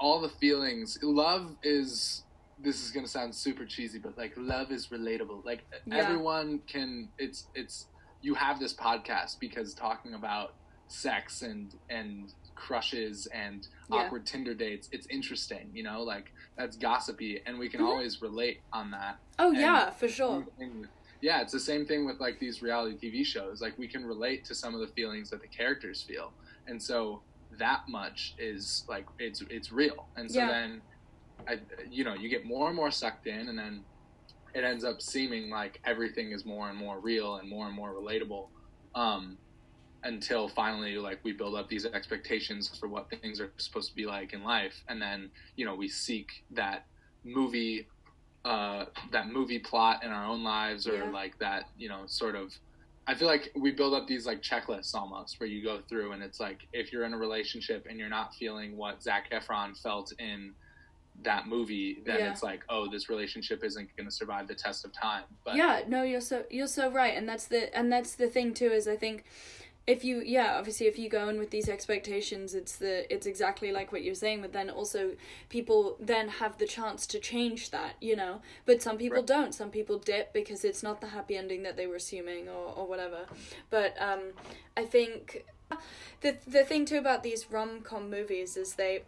[0.00, 2.22] all the feelings love is
[2.60, 5.96] this is gonna sound super cheesy but like love is relatable like Yeah.
[5.96, 7.86] everyone can it's it's
[8.22, 10.54] you have this podcast because talking about
[10.86, 13.98] sex and and crushes and Yeah.
[13.98, 17.86] awkward tinder dates it's interesting you know like that's gossipy and we can Mhm.
[17.88, 20.46] always relate on that oh, and- yeah, for sure.
[20.58, 20.88] and,
[21.20, 23.60] yeah, it's the same thing with like these reality TV shows.
[23.60, 26.34] Like we can relate to some of the feelings that the characters feel,
[26.66, 27.24] and so
[27.58, 30.10] that much is like it's it's real.
[30.16, 30.48] And so Yeah.
[30.48, 30.82] then,
[31.48, 33.86] I you know you get more and more sucked in, and then
[34.54, 37.94] it ends up seeming like everything is more and more real and more and more
[37.94, 38.48] relatable.
[38.94, 39.38] Um,
[40.04, 44.06] until finally, like we build up these expectations for what things are supposed to be
[44.06, 46.86] like in life, and then you know we seek that
[47.24, 47.88] movie
[48.48, 51.10] uh, that movie plot in our own lives or Yeah.
[51.10, 52.52] like that you know sort of
[53.06, 56.22] i feel like we build up these like checklists almost where you go through and
[56.22, 60.12] it's like if you're in a relationship and you're not feeling what zac efron felt
[60.18, 60.52] in
[61.24, 62.30] that movie then Yeah.
[62.30, 65.82] it's like oh this relationship isn't going to survive the test of time but yeah
[65.86, 68.86] no you're so you're so right and that's the and that's the thing too is
[68.88, 69.24] i think
[69.88, 73.72] if you yeah obviously if you go in with these expectations it's the it's exactly
[73.72, 75.12] like what you're saying but then also
[75.48, 78.40] people then have the chance to change that you know?
[78.66, 79.26] But some people Right.
[79.26, 79.54] don't.
[79.54, 82.86] Some people dip because it's not the happy ending that they were assuming or, or
[82.86, 83.20] whatever.
[83.70, 84.20] But um
[84.76, 85.44] i think
[86.20, 89.02] the the thing too about these rom-com movies is they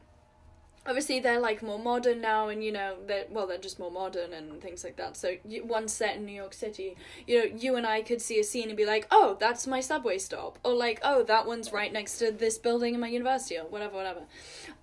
[0.87, 4.33] obviously they're like more modern now and you know they're well they're just more modern
[4.33, 5.17] and things like that.
[5.17, 8.39] So you, one set in new york city you know you and i could see
[8.41, 11.73] a scene and be like oh that's my subway stop or like oh that one's
[11.73, 14.21] right next to this building in my university or whatever whatever.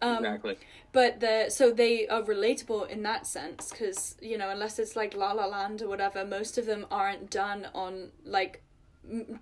[0.02, 0.58] Um, exactly.
[0.92, 5.16] but the so they are relatable in that sense because you know unless it's like
[5.16, 8.62] la la land or whatever most of them aren't done on like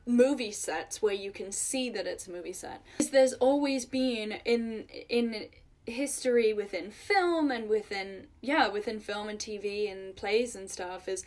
[0.05, 2.83] movie sets where you can see that it's a movie set.
[3.11, 5.47] There's always been in in
[5.87, 11.23] history within film and within yeah within film and tv and plays and stuff is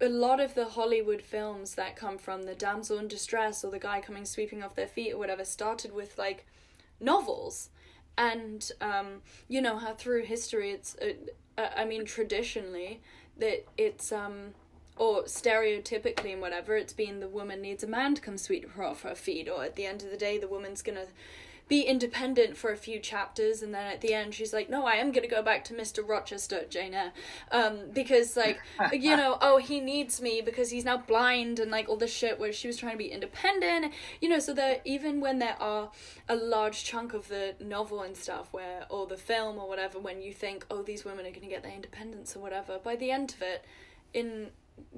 [0.00, 3.78] a lot of the hollywood films that come from the damsel in distress or the
[3.78, 6.46] guy coming sweeping off their feet or whatever started with like
[7.00, 7.70] novels.
[8.18, 13.00] And um, you know how through history it's uh, i mean traditionally
[13.38, 14.54] that it's um
[14.96, 18.82] or stereotypically and whatever it's been the woman needs a man to come sweep her
[18.82, 21.04] off her feet or at the end of the day the woman's gonna
[21.68, 24.94] be independent for a few chapters and then at the end she's like no i
[24.94, 27.12] am going to go back to mr rochester jane eyre.
[27.50, 28.60] Um, because like
[28.92, 32.38] you know oh he needs me because he's now blind and like all this shit
[32.38, 33.92] where she was trying to be independent.
[34.20, 35.90] You know so that even when there are
[36.28, 40.22] a large chunk of the novel and stuff where or the film or whatever when
[40.22, 43.10] you think oh these women are going to get their independence or whatever by the
[43.10, 43.64] end of it
[44.14, 44.48] in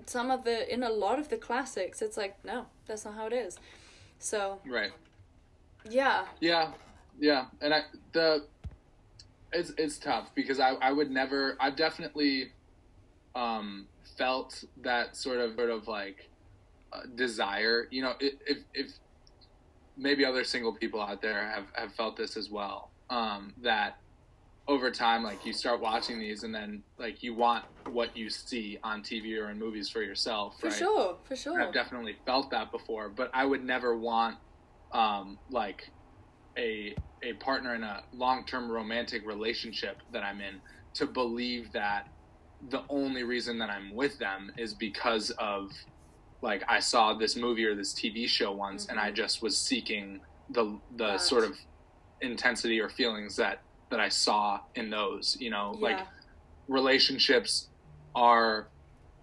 [0.06, 3.26] some of the in a lot of the classics it's like no that's not how
[3.26, 3.58] it is.
[4.18, 4.92] So right
[5.84, 6.26] yeah.
[6.40, 6.72] Yeah,
[7.18, 8.46] yeah, and I the
[9.52, 12.48] it's it's tough because I I would never I've definitely
[13.34, 16.16] um felt that sort of sort of like
[16.92, 18.86] uh, desire you know if if
[19.96, 23.94] maybe other single people out there have have felt this as well um that
[24.66, 28.78] over time like you start watching these and then like you want what you see
[28.84, 30.76] on TV or in movies for yourself for right?
[30.76, 34.36] sure for sure I've definitely felt that before but I would never want
[34.92, 35.90] um, like
[36.56, 40.60] a a partner in a long term romantic relationship that I'm in
[40.94, 42.08] to believe that
[42.70, 45.70] the only reason that I'm with them is because of
[46.42, 48.92] like I saw this movie or this TV show once mm-hmm.
[48.92, 49.16] and I mm-hmm.
[49.16, 50.20] just was seeking
[50.50, 51.56] the the sort of
[52.20, 55.80] intensity or feelings that that I saw in those, you know, yeah.
[55.80, 56.06] like
[56.68, 57.68] relationships
[58.14, 58.68] are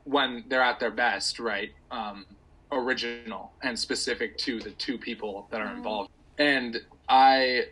[0.03, 1.71] when they're at their best, right?
[1.91, 2.25] Um,
[2.71, 5.77] original and specific to the two people that are mm.
[5.77, 6.11] involved.
[6.37, 7.65] And I,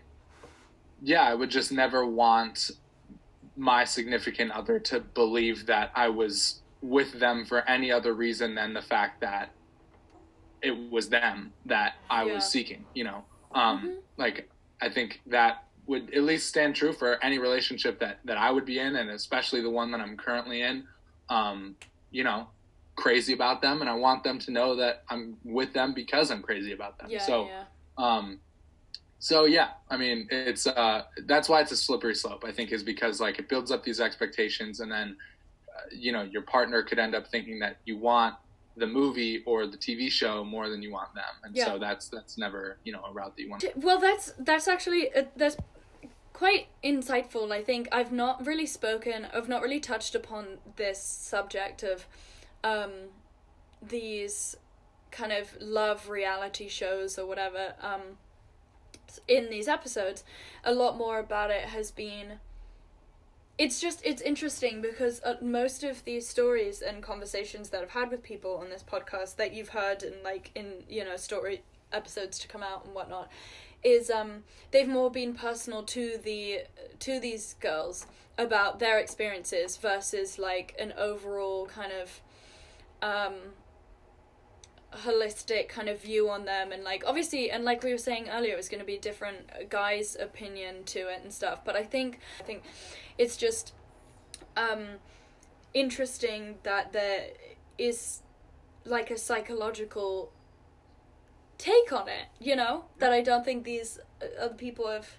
[1.02, 2.72] yeah, I would just never want
[3.56, 8.74] my significant other to believe that I was with them for any other reason than
[8.74, 9.52] the fact that
[10.62, 12.36] it was them that I yeah.
[12.36, 13.24] was seeking, you know.
[13.54, 13.96] Um, mm-hmm.
[14.18, 14.50] like
[14.82, 18.66] I think that would at least stand true for any relationship that that I would
[18.66, 20.86] be in and especially the one that I'm currently in.
[21.30, 21.76] Um,
[22.12, 22.48] you know,
[22.96, 26.42] crazy about them and I want them to know that I'm with them because I'm
[26.42, 27.10] crazy about them.
[27.10, 27.64] Yeah, so yeah.
[27.98, 28.40] um
[29.20, 32.84] so yeah, I mean it's uh that's why it's a slippery slope I think is
[32.84, 35.16] because like it builds up these expectations and then
[35.70, 38.36] uh, you know your partner could end up thinking that you want
[38.76, 41.24] the movie or the TV show more than you want them.
[41.44, 41.66] And yeah.
[41.66, 43.66] so that's that's never, you know, a route that you want.
[43.76, 45.58] Well, that's that's actually uh, that's
[46.34, 47.52] quite insightful.
[47.52, 52.08] I think I've not really spoken, I've not really touched upon this subject of
[52.64, 52.92] um,
[53.82, 54.56] these
[55.12, 58.18] kind of love reality shows or whatever um,
[59.28, 60.24] in these episodes,
[60.64, 62.40] a lot more about it has been.
[63.58, 68.10] It's just it's interesting because uh, most of these stories and conversations that I've had
[68.10, 72.40] with people on this podcast that you've heard and like in you know story episodes
[72.40, 73.30] to come out and whatnot
[73.84, 76.62] is um they've more been personal to the
[76.98, 78.08] to these girls
[78.40, 82.22] about their experiences versus like an overall kind of
[83.04, 83.34] um
[84.94, 88.54] holistic kind of view on them and like obviously and like we were saying earlier
[88.54, 92.20] it was going to be different guys opinion to it and stuff but i think
[92.40, 92.64] i think
[93.18, 93.74] it's just
[94.56, 94.86] um
[95.74, 97.26] interesting that there
[97.78, 98.22] is
[98.86, 100.32] like a psychological
[101.58, 102.86] take on it you know?
[103.00, 104.00] That i don't think these
[104.40, 105.10] other people have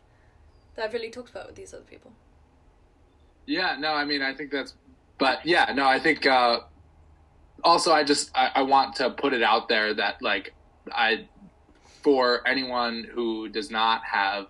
[0.77, 2.13] that i've really talked about with these other people.
[3.47, 4.75] Yeah no i mean i think that's
[5.19, 6.61] but yeah no i think uh
[7.63, 10.55] also I just I, I want to put it out there that like
[10.91, 11.29] I
[12.03, 14.47] for anyone who does not have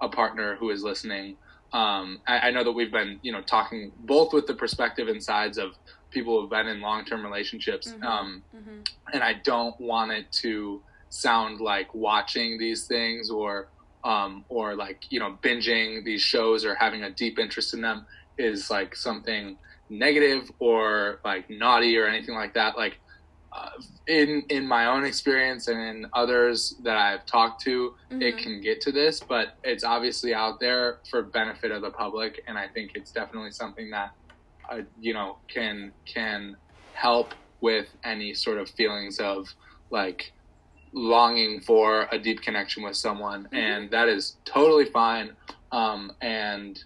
[0.00, 1.36] a partner who is listening,
[1.72, 5.22] um, I, I, know that we've been, you know, talking both with the perspective and
[5.22, 5.72] sides of
[6.10, 7.88] people who've been in long term relationships.
[7.88, 8.04] Mm-hmm.
[8.04, 8.80] Um, mm-hmm.
[9.12, 13.68] And I don't want it to sound like watching these things or,
[14.04, 18.06] um, or like, you know, binging these shows or having a deep interest in them
[18.36, 19.56] is like something
[19.92, 22.76] negative or like naughty or anything like that.
[22.76, 22.98] Like
[23.52, 23.70] uh,
[24.06, 28.22] in in my own experience and in others that I've talked to, mm-hmm.
[28.22, 32.42] it can get to this, but it's obviously out there for benefit of the public,
[32.46, 34.12] and I think it's definitely something that
[34.70, 36.56] uh, you know can can
[36.94, 39.48] help with any sort of feelings of
[39.90, 40.32] like
[40.94, 43.56] longing for a deep connection with someone, mm-hmm.
[43.56, 45.32] and that is totally fine.
[45.72, 46.82] Um, and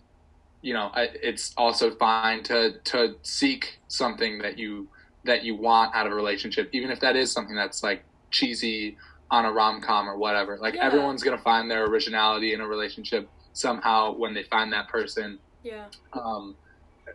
[0.67, 4.89] you know, I, it's also fine to to seek something that you
[5.23, 8.03] that you want out of a relationship, even if that is something that's like
[8.33, 8.97] cheesy
[9.31, 10.59] on a rom com or whatever.
[10.59, 10.85] Like yeah.
[10.85, 15.39] everyone's gonna find their originality in a relationship somehow when they find that person.
[15.63, 15.85] Yeah.
[16.13, 16.57] Um,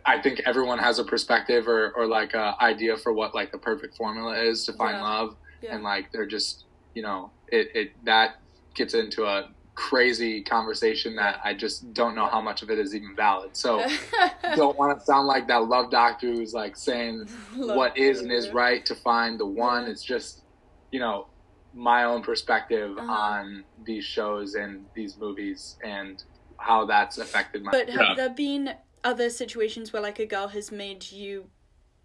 [0.06, 3.58] I think everyone has a perspective or, or like a idea for what like the
[3.58, 5.02] perfect formula is to find yeah.
[5.02, 5.74] love, yeah.
[5.74, 8.36] and like they're just you know it, it that
[8.72, 12.94] gets into a crazy conversation that I just don't know how much of it is
[12.94, 13.56] even valid.
[13.56, 13.84] So
[14.54, 18.30] don't want to sound like that love doctor who's like saying love what is and
[18.30, 19.84] is right to find the one.
[19.84, 20.42] It's just,
[20.90, 21.26] you know,
[21.74, 23.10] my own perspective uh-huh.
[23.10, 26.22] on these shows and these movies and
[26.58, 28.14] how that's affected my But have yeah.
[28.14, 31.46] there been other situations where like a girl has made you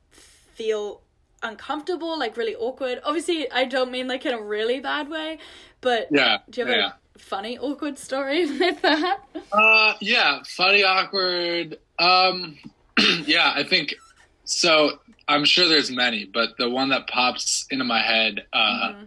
[0.09, 1.01] feel
[1.43, 3.01] uncomfortable, like really awkward?
[3.03, 5.39] Obviously I don't mean like in a really bad way,
[5.81, 6.91] but yeah, do you have yeah.
[7.17, 9.19] Funny awkward story with that?
[9.51, 11.77] Uh, yeah, funny awkward.
[11.99, 12.57] Um,
[13.25, 13.95] yeah, I think
[14.43, 14.99] so.
[15.27, 19.03] I'm sure there's many, but the one that pops into my head uh, mm-hmm.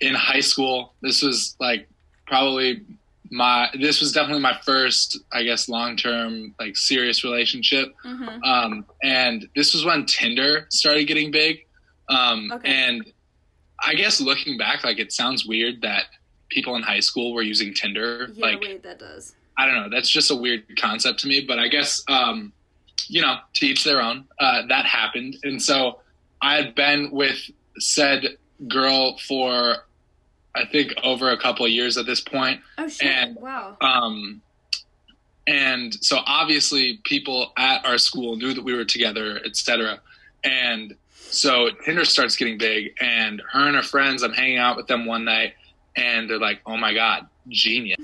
[0.00, 0.94] in high school.
[1.00, 1.88] This was like
[2.26, 2.82] probably
[3.30, 3.70] my.
[3.80, 7.94] This was definitely my first, I guess, long term like serious relationship.
[8.04, 8.42] Mm-hmm.
[8.44, 11.66] Um, and this was when Tinder started getting big.
[12.10, 12.68] Um, okay.
[12.70, 13.10] and
[13.82, 16.04] I guess looking back, like it sounds weird that
[16.48, 18.30] people in high school were using Tinder.
[18.32, 19.34] Yeah, like wait, that does.
[19.56, 19.88] I don't know.
[19.88, 21.44] That's just a weird concept to me.
[21.46, 22.52] But I guess um,
[23.08, 24.24] you know, to each their own.
[24.38, 26.00] Uh, that happened, and so
[26.40, 27.38] I had been with
[27.78, 28.36] said
[28.68, 29.84] girl for
[30.54, 32.60] I think over a couple of years at this point.
[32.78, 33.08] Oh shit!
[33.08, 33.76] And, wow.
[33.80, 34.40] Um,
[35.46, 40.00] and so obviously people at our school knew that we were together, etc.
[40.42, 44.22] And so Tinder starts getting big, and her and her friends.
[44.22, 45.54] I'm hanging out with them one night,
[45.96, 47.98] and they're like, "Oh my god, genius."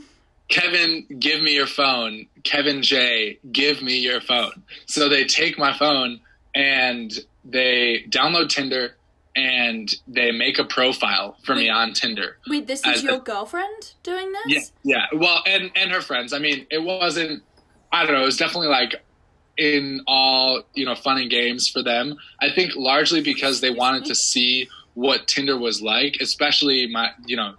[0.48, 2.26] Kevin, give me your phone.
[2.42, 4.64] Kevin J, give me your phone.
[4.87, 6.20] So they take my phone
[6.55, 7.12] and
[7.44, 8.96] they download Tinder
[9.37, 12.37] and they make a profile for wait, me on Tinder.
[12.48, 14.72] Wait, this is your a, girlfriend doing this?
[14.83, 15.18] Yeah, yeah.
[15.18, 16.33] Well, and and her friends.
[16.33, 17.42] I mean, it wasn't.
[17.92, 18.22] I don't know.
[18.22, 18.96] It was definitely like
[19.57, 22.16] in all you know fun and games for them.
[22.40, 27.37] I think largely because they wanted to see what Tinder was like, especially my you
[27.37, 27.55] know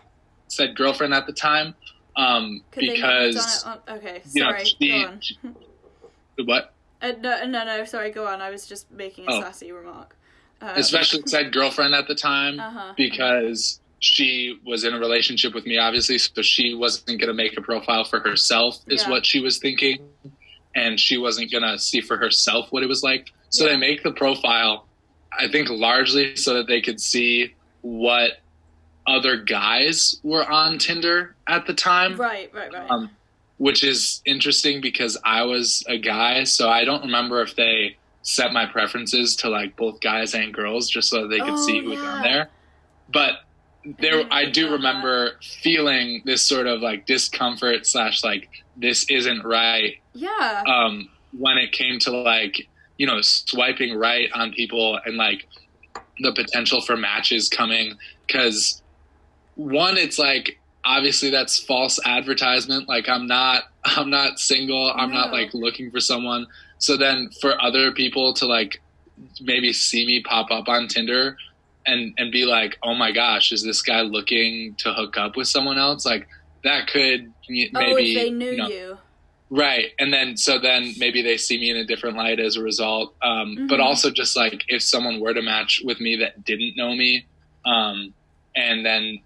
[0.51, 1.73] said girlfriend at the time,
[2.15, 6.45] um, because on, okay, sorry, you know, she, go on.
[6.45, 6.73] what?
[7.01, 7.85] Uh, no, no, no.
[7.85, 8.41] Sorry, go on.
[8.41, 9.41] I was just making a oh.
[9.41, 10.15] sassy remark.
[10.61, 12.93] Uh, Especially said girlfriend at the time, uh-huh.
[12.95, 17.57] because she was in a relationship with me, obviously, so she wasn't going to make
[17.57, 19.09] a profile for herself, is yeah.
[19.09, 19.99] what she was thinking,
[20.75, 23.31] and she wasn't going to see for herself what it was like.
[23.49, 23.71] So yeah.
[23.71, 24.85] they make the profile,
[25.37, 28.41] I think, largely so that they could see what
[29.07, 32.15] other guys were on Tinder at the time.
[32.15, 32.89] Right, right, right.
[32.89, 33.09] Um,
[33.57, 38.53] which is interesting because I was a guy, so I don't remember if they set
[38.53, 41.91] my preferences to like both guys and girls just so they could oh, see who
[41.91, 41.99] yeah.
[41.99, 42.49] was on there.
[43.11, 43.33] But
[43.99, 45.43] there, I, I do remember that.
[45.43, 49.95] feeling this sort of like discomfort slash like this isn't right.
[50.13, 50.63] Yeah.
[50.67, 55.47] Um, when it came to like you know swiping right on people and like
[56.19, 58.81] the potential for matches coming because
[59.61, 62.87] one, it's like obviously that's false advertisement.
[62.87, 64.91] Like I'm not I'm not single.
[64.91, 65.17] I'm no.
[65.17, 66.47] not like looking for someone.
[66.77, 68.81] So then for other people to like
[69.39, 71.37] maybe see me pop up on Tinder
[71.85, 75.47] and and be like, "Oh my gosh, is this guy looking to hook up with
[75.47, 76.27] someone else?" Like
[76.63, 78.97] that could maybe oh, if they knew you, know, you.
[79.49, 79.91] Right.
[79.99, 83.15] And then so then maybe they see me in a different light as a result.
[83.21, 83.67] Um, mm-hmm.
[83.67, 87.25] but also just like if someone were to match with me that didn't know me
[87.65, 88.13] um,
[88.55, 89.19] and then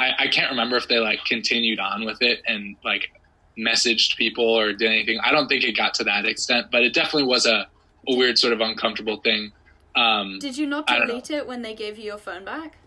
[0.00, 3.12] I, I can't remember if they like continued on with it and like
[3.58, 5.18] messaged people or did anything.
[5.22, 7.68] I don't think it got to that extent, but it definitely was a,
[8.08, 9.52] a weird sort of uncomfortable thing.
[9.94, 12.78] Um, Did you not delete it when they gave you your phone back?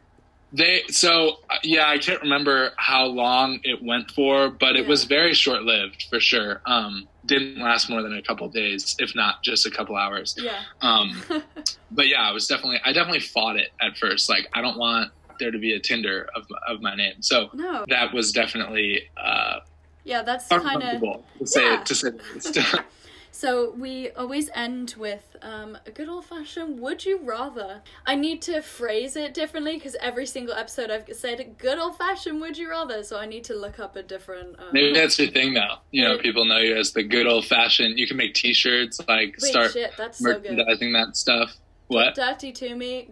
[0.54, 4.88] They so uh, yeah, I can't remember how long it went for, but it yeah.
[4.88, 6.62] was very short lived for sure.
[6.66, 10.36] Um, didn't last more than a couple days, if not just a couple hours.
[10.40, 10.60] Yeah.
[10.82, 11.24] Um,
[11.92, 14.30] but yeah, I was definitely I definitely fought it at first.
[14.30, 17.22] Like I don't want there to be a Tinder of, of my name.
[17.22, 17.86] So no.
[17.90, 19.60] that was definitely uh,
[20.04, 21.02] yeah, that's kind of
[21.40, 21.84] to say yeah.
[21.84, 22.62] to say.
[23.36, 27.82] So we always end with um, a good old fashioned would you rather.
[28.06, 32.40] I need to phrase it differently because every single episode I've said good old fashioned
[32.42, 33.02] would you rather.
[33.02, 34.60] So I need to look up a different.
[34.60, 35.82] Um, Maybe that's your thing now.
[35.90, 37.98] You know, people know you as the good old fashioned.
[37.98, 41.58] You can make T-shirts, like Wait, start shit, that's so merchandising that stuff.
[41.88, 42.14] What?
[42.14, 43.10] Dirty to me,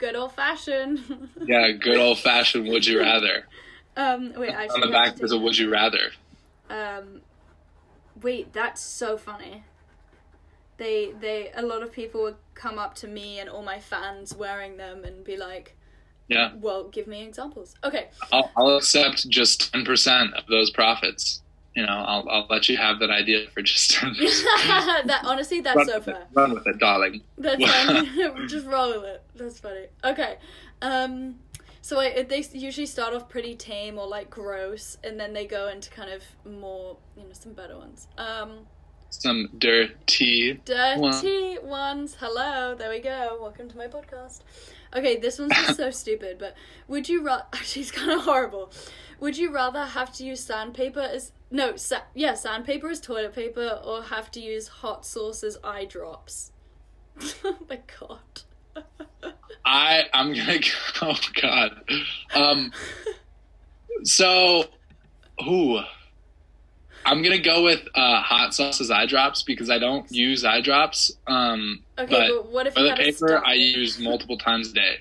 [0.00, 1.28] good old fashioned.
[1.46, 2.66] Yeah, good old fashioned.
[2.68, 3.46] Would you rather?
[3.96, 6.10] um, wait, I On the back there's a would you rather.
[6.68, 7.20] Um,
[8.20, 9.62] wait, that's so funny.
[10.78, 14.34] They they a lot of people would come up to me and all my fans
[14.34, 15.76] wearing them and be like,
[16.28, 21.42] Yeah, "Well, give me examples." Okay, I'll, I'll accept just ten percent of those profits.
[21.74, 25.86] You know, I'll I'll let you have that idea for just that honestly, that's Run
[25.86, 27.22] so with it, run with it, darling.
[27.38, 28.46] That's funny.
[28.48, 29.22] Just roll with it.
[29.36, 29.86] That's funny.
[30.04, 30.38] Okay.
[30.82, 31.36] Um.
[31.82, 35.68] So I, they usually start off pretty tame or like gross, and then they go
[35.68, 38.08] into kind of more, you know, some better ones.
[38.18, 38.66] Um.
[39.10, 40.60] Some dirty.
[40.64, 42.16] Dirty ones.
[42.18, 43.38] Hello, there we go.
[43.40, 44.40] Welcome to my podcast.
[44.94, 46.56] Okay, this one's just so stupid, but
[46.88, 47.44] would you rather.
[47.52, 48.72] Actually, it's kind of horrible.
[49.20, 51.30] Would you rather have to use sandpaper as.
[51.50, 55.84] No, sa- yeah, sandpaper is toilet paper, or have to use hot sauce as eye
[55.84, 56.52] drops?
[57.44, 58.84] oh my god.
[59.64, 60.68] I I'm gonna go.
[61.02, 61.82] Oh God.
[62.34, 62.72] Um.
[64.04, 64.64] So,
[65.44, 65.80] who?
[67.04, 70.60] I'm gonna go with uh, hot sauce as eye drops because I don't use eye
[70.60, 71.10] drops.
[71.26, 73.42] Um, Okay, but but, what if you toilet paper?
[73.44, 74.96] I use multiple times a day.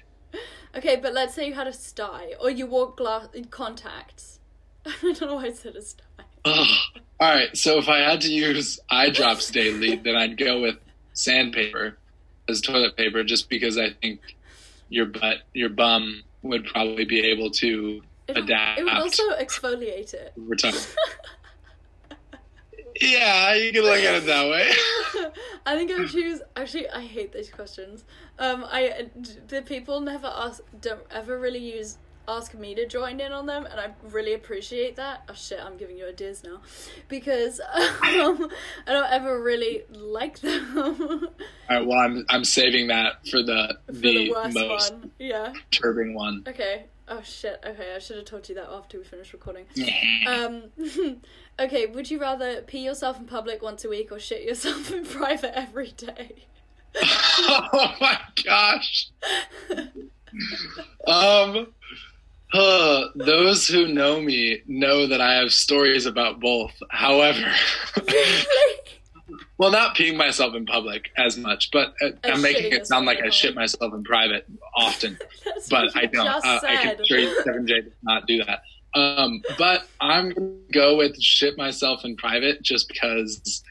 [0.75, 4.39] Okay, but let's say you had a sty, or you wore glass contacts.
[4.85, 6.03] I don't know why I said a sty.
[6.49, 6.67] Ugh.
[7.21, 10.77] All right, so if I had to use eye drops daily, then I'd go with
[11.11, 11.97] sandpaper
[12.47, 14.21] as toilet paper, just because I think
[14.87, 20.13] your butt, your bum would probably be able to It, adapt it would also exfoliate
[20.13, 20.31] it.
[20.41, 20.75] over time.
[23.01, 24.71] yeah, you can look at it that way.
[25.65, 26.41] I think I would choose.
[26.55, 28.05] Actually, I hate these questions.
[28.39, 29.09] Um, I
[29.47, 31.97] the people never ask, don't ever really use
[32.29, 35.23] ask me to join in on them, and I really appreciate that.
[35.27, 36.61] Oh shit, I'm giving you ideas now,
[37.07, 38.13] because um, I
[38.87, 40.77] don't ever really like them.
[40.77, 41.19] All
[41.69, 45.53] right, well, I'm I'm saving that for the For the, the worst most one, yeah.
[45.71, 46.43] disturbing one.
[46.47, 46.85] Okay.
[47.11, 47.59] Oh shit.
[47.65, 49.65] Okay, I should have told you that after we finished recording.
[50.27, 50.63] Um,
[51.59, 55.05] okay, would you rather pee yourself in public once a week or shit yourself in
[55.05, 56.45] private every day?
[57.01, 59.09] oh my gosh.
[61.07, 61.67] Um,
[62.53, 66.71] uh, those who know me know that I have stories about both.
[66.89, 67.51] However,
[69.57, 73.19] well, not peeing myself in public as much, but uh, I'm making it sound like
[73.21, 74.45] I shit myself in private
[74.75, 75.17] often,
[75.69, 76.27] but I don't.
[76.27, 78.61] Uh, I can assure you, Kevin J does not do that.
[78.95, 83.37] Um, but I'm gonna go with shit myself in private just because.
[83.37, 83.63] It's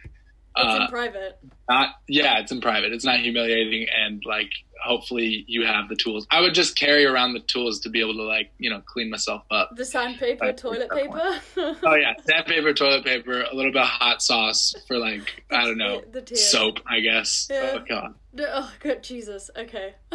[0.57, 1.39] Uh, in private.
[1.68, 4.51] not yeah it's in private it's not humiliating and like
[4.85, 8.14] hopefully you have the tools i would just carry around the tools to be able
[8.14, 11.41] to like you know clean myself up The sandpaper, toilet paper.
[11.85, 15.79] oh yeah sandpaper toilet paper a little bit of hot sauce for like i don't
[15.79, 17.76] know The, the soap i guess Yeah.
[17.76, 19.51] oh god Oh, good Jesus.
[19.57, 19.95] Okay.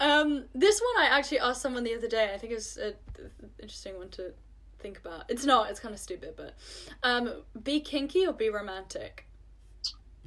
[0.00, 2.30] um, this one I actually asked someone the other day.
[2.34, 2.94] I think it's an
[3.60, 4.32] interesting one to
[4.80, 5.24] think about.
[5.30, 5.70] It's not.
[5.70, 6.54] It's kind of stupid, but
[7.02, 9.26] um, be kinky or be romantic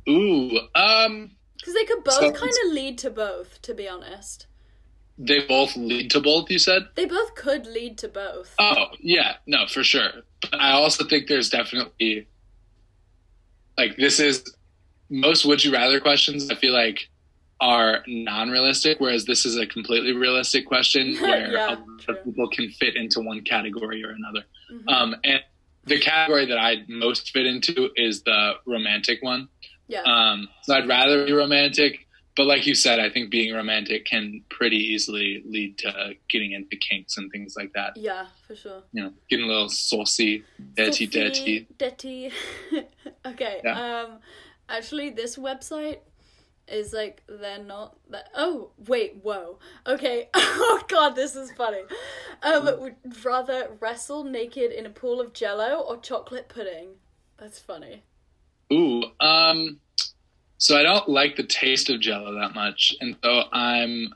[0.07, 3.61] ooh um because they could both So- kind of lead to both.
[3.63, 4.47] To be honest,
[5.17, 8.53] they both lead to both you said they both could lead to both.
[8.59, 10.09] oh yeah no for sure
[10.41, 12.27] but i also think there's definitely
[13.77, 14.43] like this is
[15.09, 17.07] most would you rather questions i feel like
[17.61, 22.49] are non-realistic whereas this is a completely realistic question where Yeah, a lot of people
[22.49, 24.91] can fit into one category or another Mhm.
[24.91, 25.41] um, and
[25.85, 29.47] the category that i most fit into is the romantic one
[29.87, 30.01] yeah.
[30.01, 34.41] um, so i'd rather be romantic but like you said i think being romantic can
[34.49, 38.83] pretty easily lead to getting into kinks and things like that yeah, for sure.
[38.91, 40.43] you know getting a little saucy
[40.75, 42.31] dirty dirty Dirty.
[43.25, 43.61] okay.
[43.63, 44.01] Yeah.
[44.01, 44.19] Um,
[44.69, 45.99] actually, this website
[46.67, 48.29] is like they're not that.
[48.35, 49.59] Oh wait, whoa.
[49.85, 50.29] Okay.
[50.33, 51.81] oh god, this is funny.
[52.41, 56.95] Um, would rather wrestle naked in a pool of Jello or chocolate pudding.
[57.37, 58.03] That's funny.
[58.73, 59.79] Ooh, um,
[60.57, 64.13] so I don't like the taste of Jello that much, and so I'm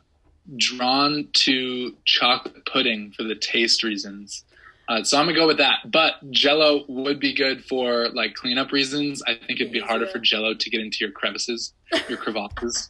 [0.57, 4.43] drawn to chocolate pudding for the taste reasons.
[4.87, 5.91] Uh, so I'm gonna go with that.
[5.91, 9.21] But Jello would be good for like cleanup reasons.
[9.27, 11.73] I think it'd be harder for Jello to get into your crevices,
[12.07, 12.89] your crevasses.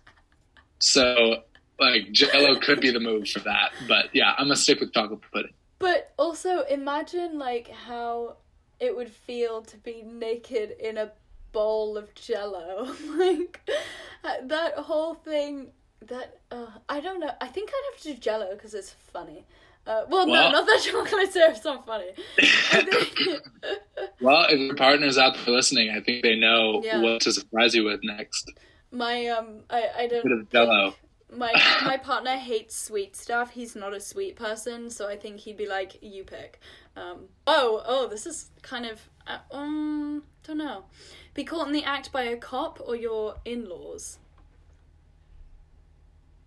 [0.79, 1.43] so
[1.77, 3.71] like Jello could be the move for that.
[3.87, 5.53] But yeah, I'm gonna stick with chocolate pudding.
[5.79, 8.37] But also imagine like how
[8.79, 11.11] it would feel to be naked in a
[11.51, 12.93] bowl of jello.
[13.17, 13.59] like
[14.43, 15.71] that whole thing
[16.07, 17.31] that uh, I don't know.
[17.41, 19.45] I think I'd have to do jello because it's funny.
[19.87, 22.11] Uh, well, Well- no, not that chocolate syrup's not funny.
[22.39, 23.41] Think-
[24.21, 27.01] Well, if your partner's out there listening, I think they know Yeah.
[27.01, 28.51] what to surprise you with next.
[28.91, 30.23] my um, I I don't.
[30.23, 30.93] Bit of Jell-O.
[31.35, 31.53] My
[31.85, 33.51] my partner hates sweet stuff.
[33.51, 36.59] He's not a sweet person, so I think he'd be like, "You pick."
[36.97, 40.83] Um, oh, oh, this is kind of uh, um, don't know.
[41.33, 44.19] Be caught in the act by a cop or your in-laws.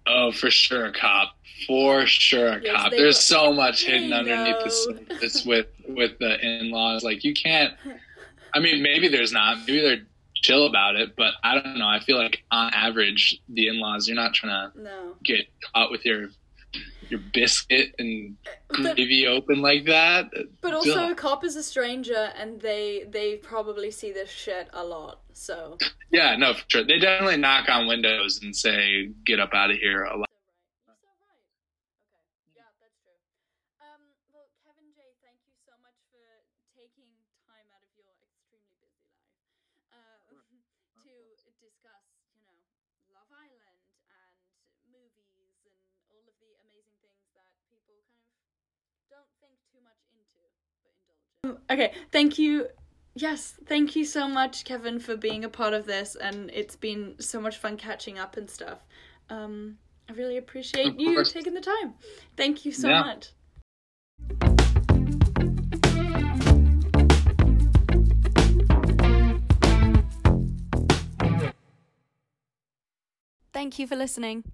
[0.07, 1.37] Oh, for sure, a cop.
[1.67, 2.91] For sure, a Yes, cop.
[2.91, 7.05] There's so much hidden underneath the surface with with the in-laws.
[7.05, 7.75] Like you can't.
[8.53, 9.59] I mean, maybe there's not.
[9.61, 10.03] Maybe they're
[10.35, 11.87] chill about it, but I don't know.
[11.87, 16.05] I feel like on average, the in-laws, you're not trying to No, get caught with
[16.05, 16.31] your
[17.13, 18.37] your biscuit and
[18.69, 20.27] but gravy open like that.
[20.61, 21.13] but also Duh.
[21.13, 25.21] a cop is a stranger, and they they probably see this shit a lot.
[25.33, 25.79] So
[26.13, 26.85] Yeah, no, for sure.
[26.85, 30.29] They definitely knock on windows and say, "Get up out of here." A lot.
[30.85, 31.41] You're so right.
[32.13, 32.29] Okay.
[32.53, 33.17] Yeah, that's true.
[33.81, 36.21] Um, well, Kevin J, thank you so much for
[36.77, 37.09] taking
[37.49, 39.57] time out of your extremely busy life
[39.89, 40.37] uh,
[41.09, 42.05] to discuss,
[42.37, 42.61] you know,
[43.09, 44.37] Love Island and
[44.93, 45.81] movies and
[46.13, 48.61] all of the amazing things that people kind of
[49.09, 50.45] don't think too much into,
[50.85, 51.32] but indulge in.
[51.69, 52.69] Okay, thank you.
[53.15, 57.17] Yes, thank you so much, Kevin, for being a part of this, and it's been
[57.19, 58.87] so much fun catching up and stuff.
[59.29, 59.79] Um,
[60.09, 61.95] I really appreciate you taking the time.
[62.37, 63.01] Thank you so Yeah.
[63.01, 63.33] much.
[73.53, 74.45] Thank you for listening.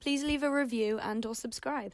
[0.00, 1.92] Please leave a review and or subscribe.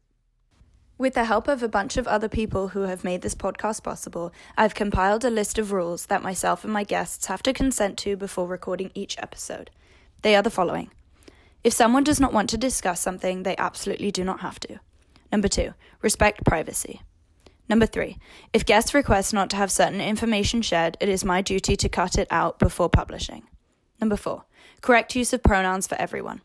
[0.98, 4.32] With the help of a bunch of other people who have made this podcast possible,
[4.58, 8.16] I've compiled a list of rules that myself and my guests have to consent to
[8.16, 9.70] before recording each episode.
[10.22, 10.92] They are the following.
[11.62, 14.80] If someone does not want to discuss something, they absolutely do not have to.
[15.32, 17.02] Number two, respect privacy.
[17.68, 18.18] Number three,
[18.54, 22.18] if guests request not to have certain information shared, it is my duty to cut
[22.18, 23.44] it out before publishing.
[24.00, 24.46] Number four,
[24.82, 26.42] correct use of pronouns for everyone.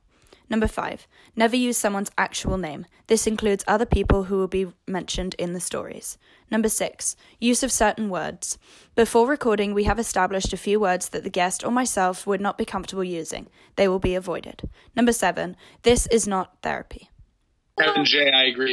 [0.48, 1.06] Number five,
[1.36, 2.84] never use someone's actual name.
[3.06, 6.18] This includes other people who will be mentioned in the stories.
[6.50, 8.58] Number six, use of certain words.
[8.96, 12.58] Before recording, we have established a few words that the guest or myself would not
[12.58, 13.48] be comfortable using.
[13.76, 14.68] They will be avoided.
[14.96, 17.10] Number seven, this is not therapy.
[17.78, 18.68] Kevin J, I agree.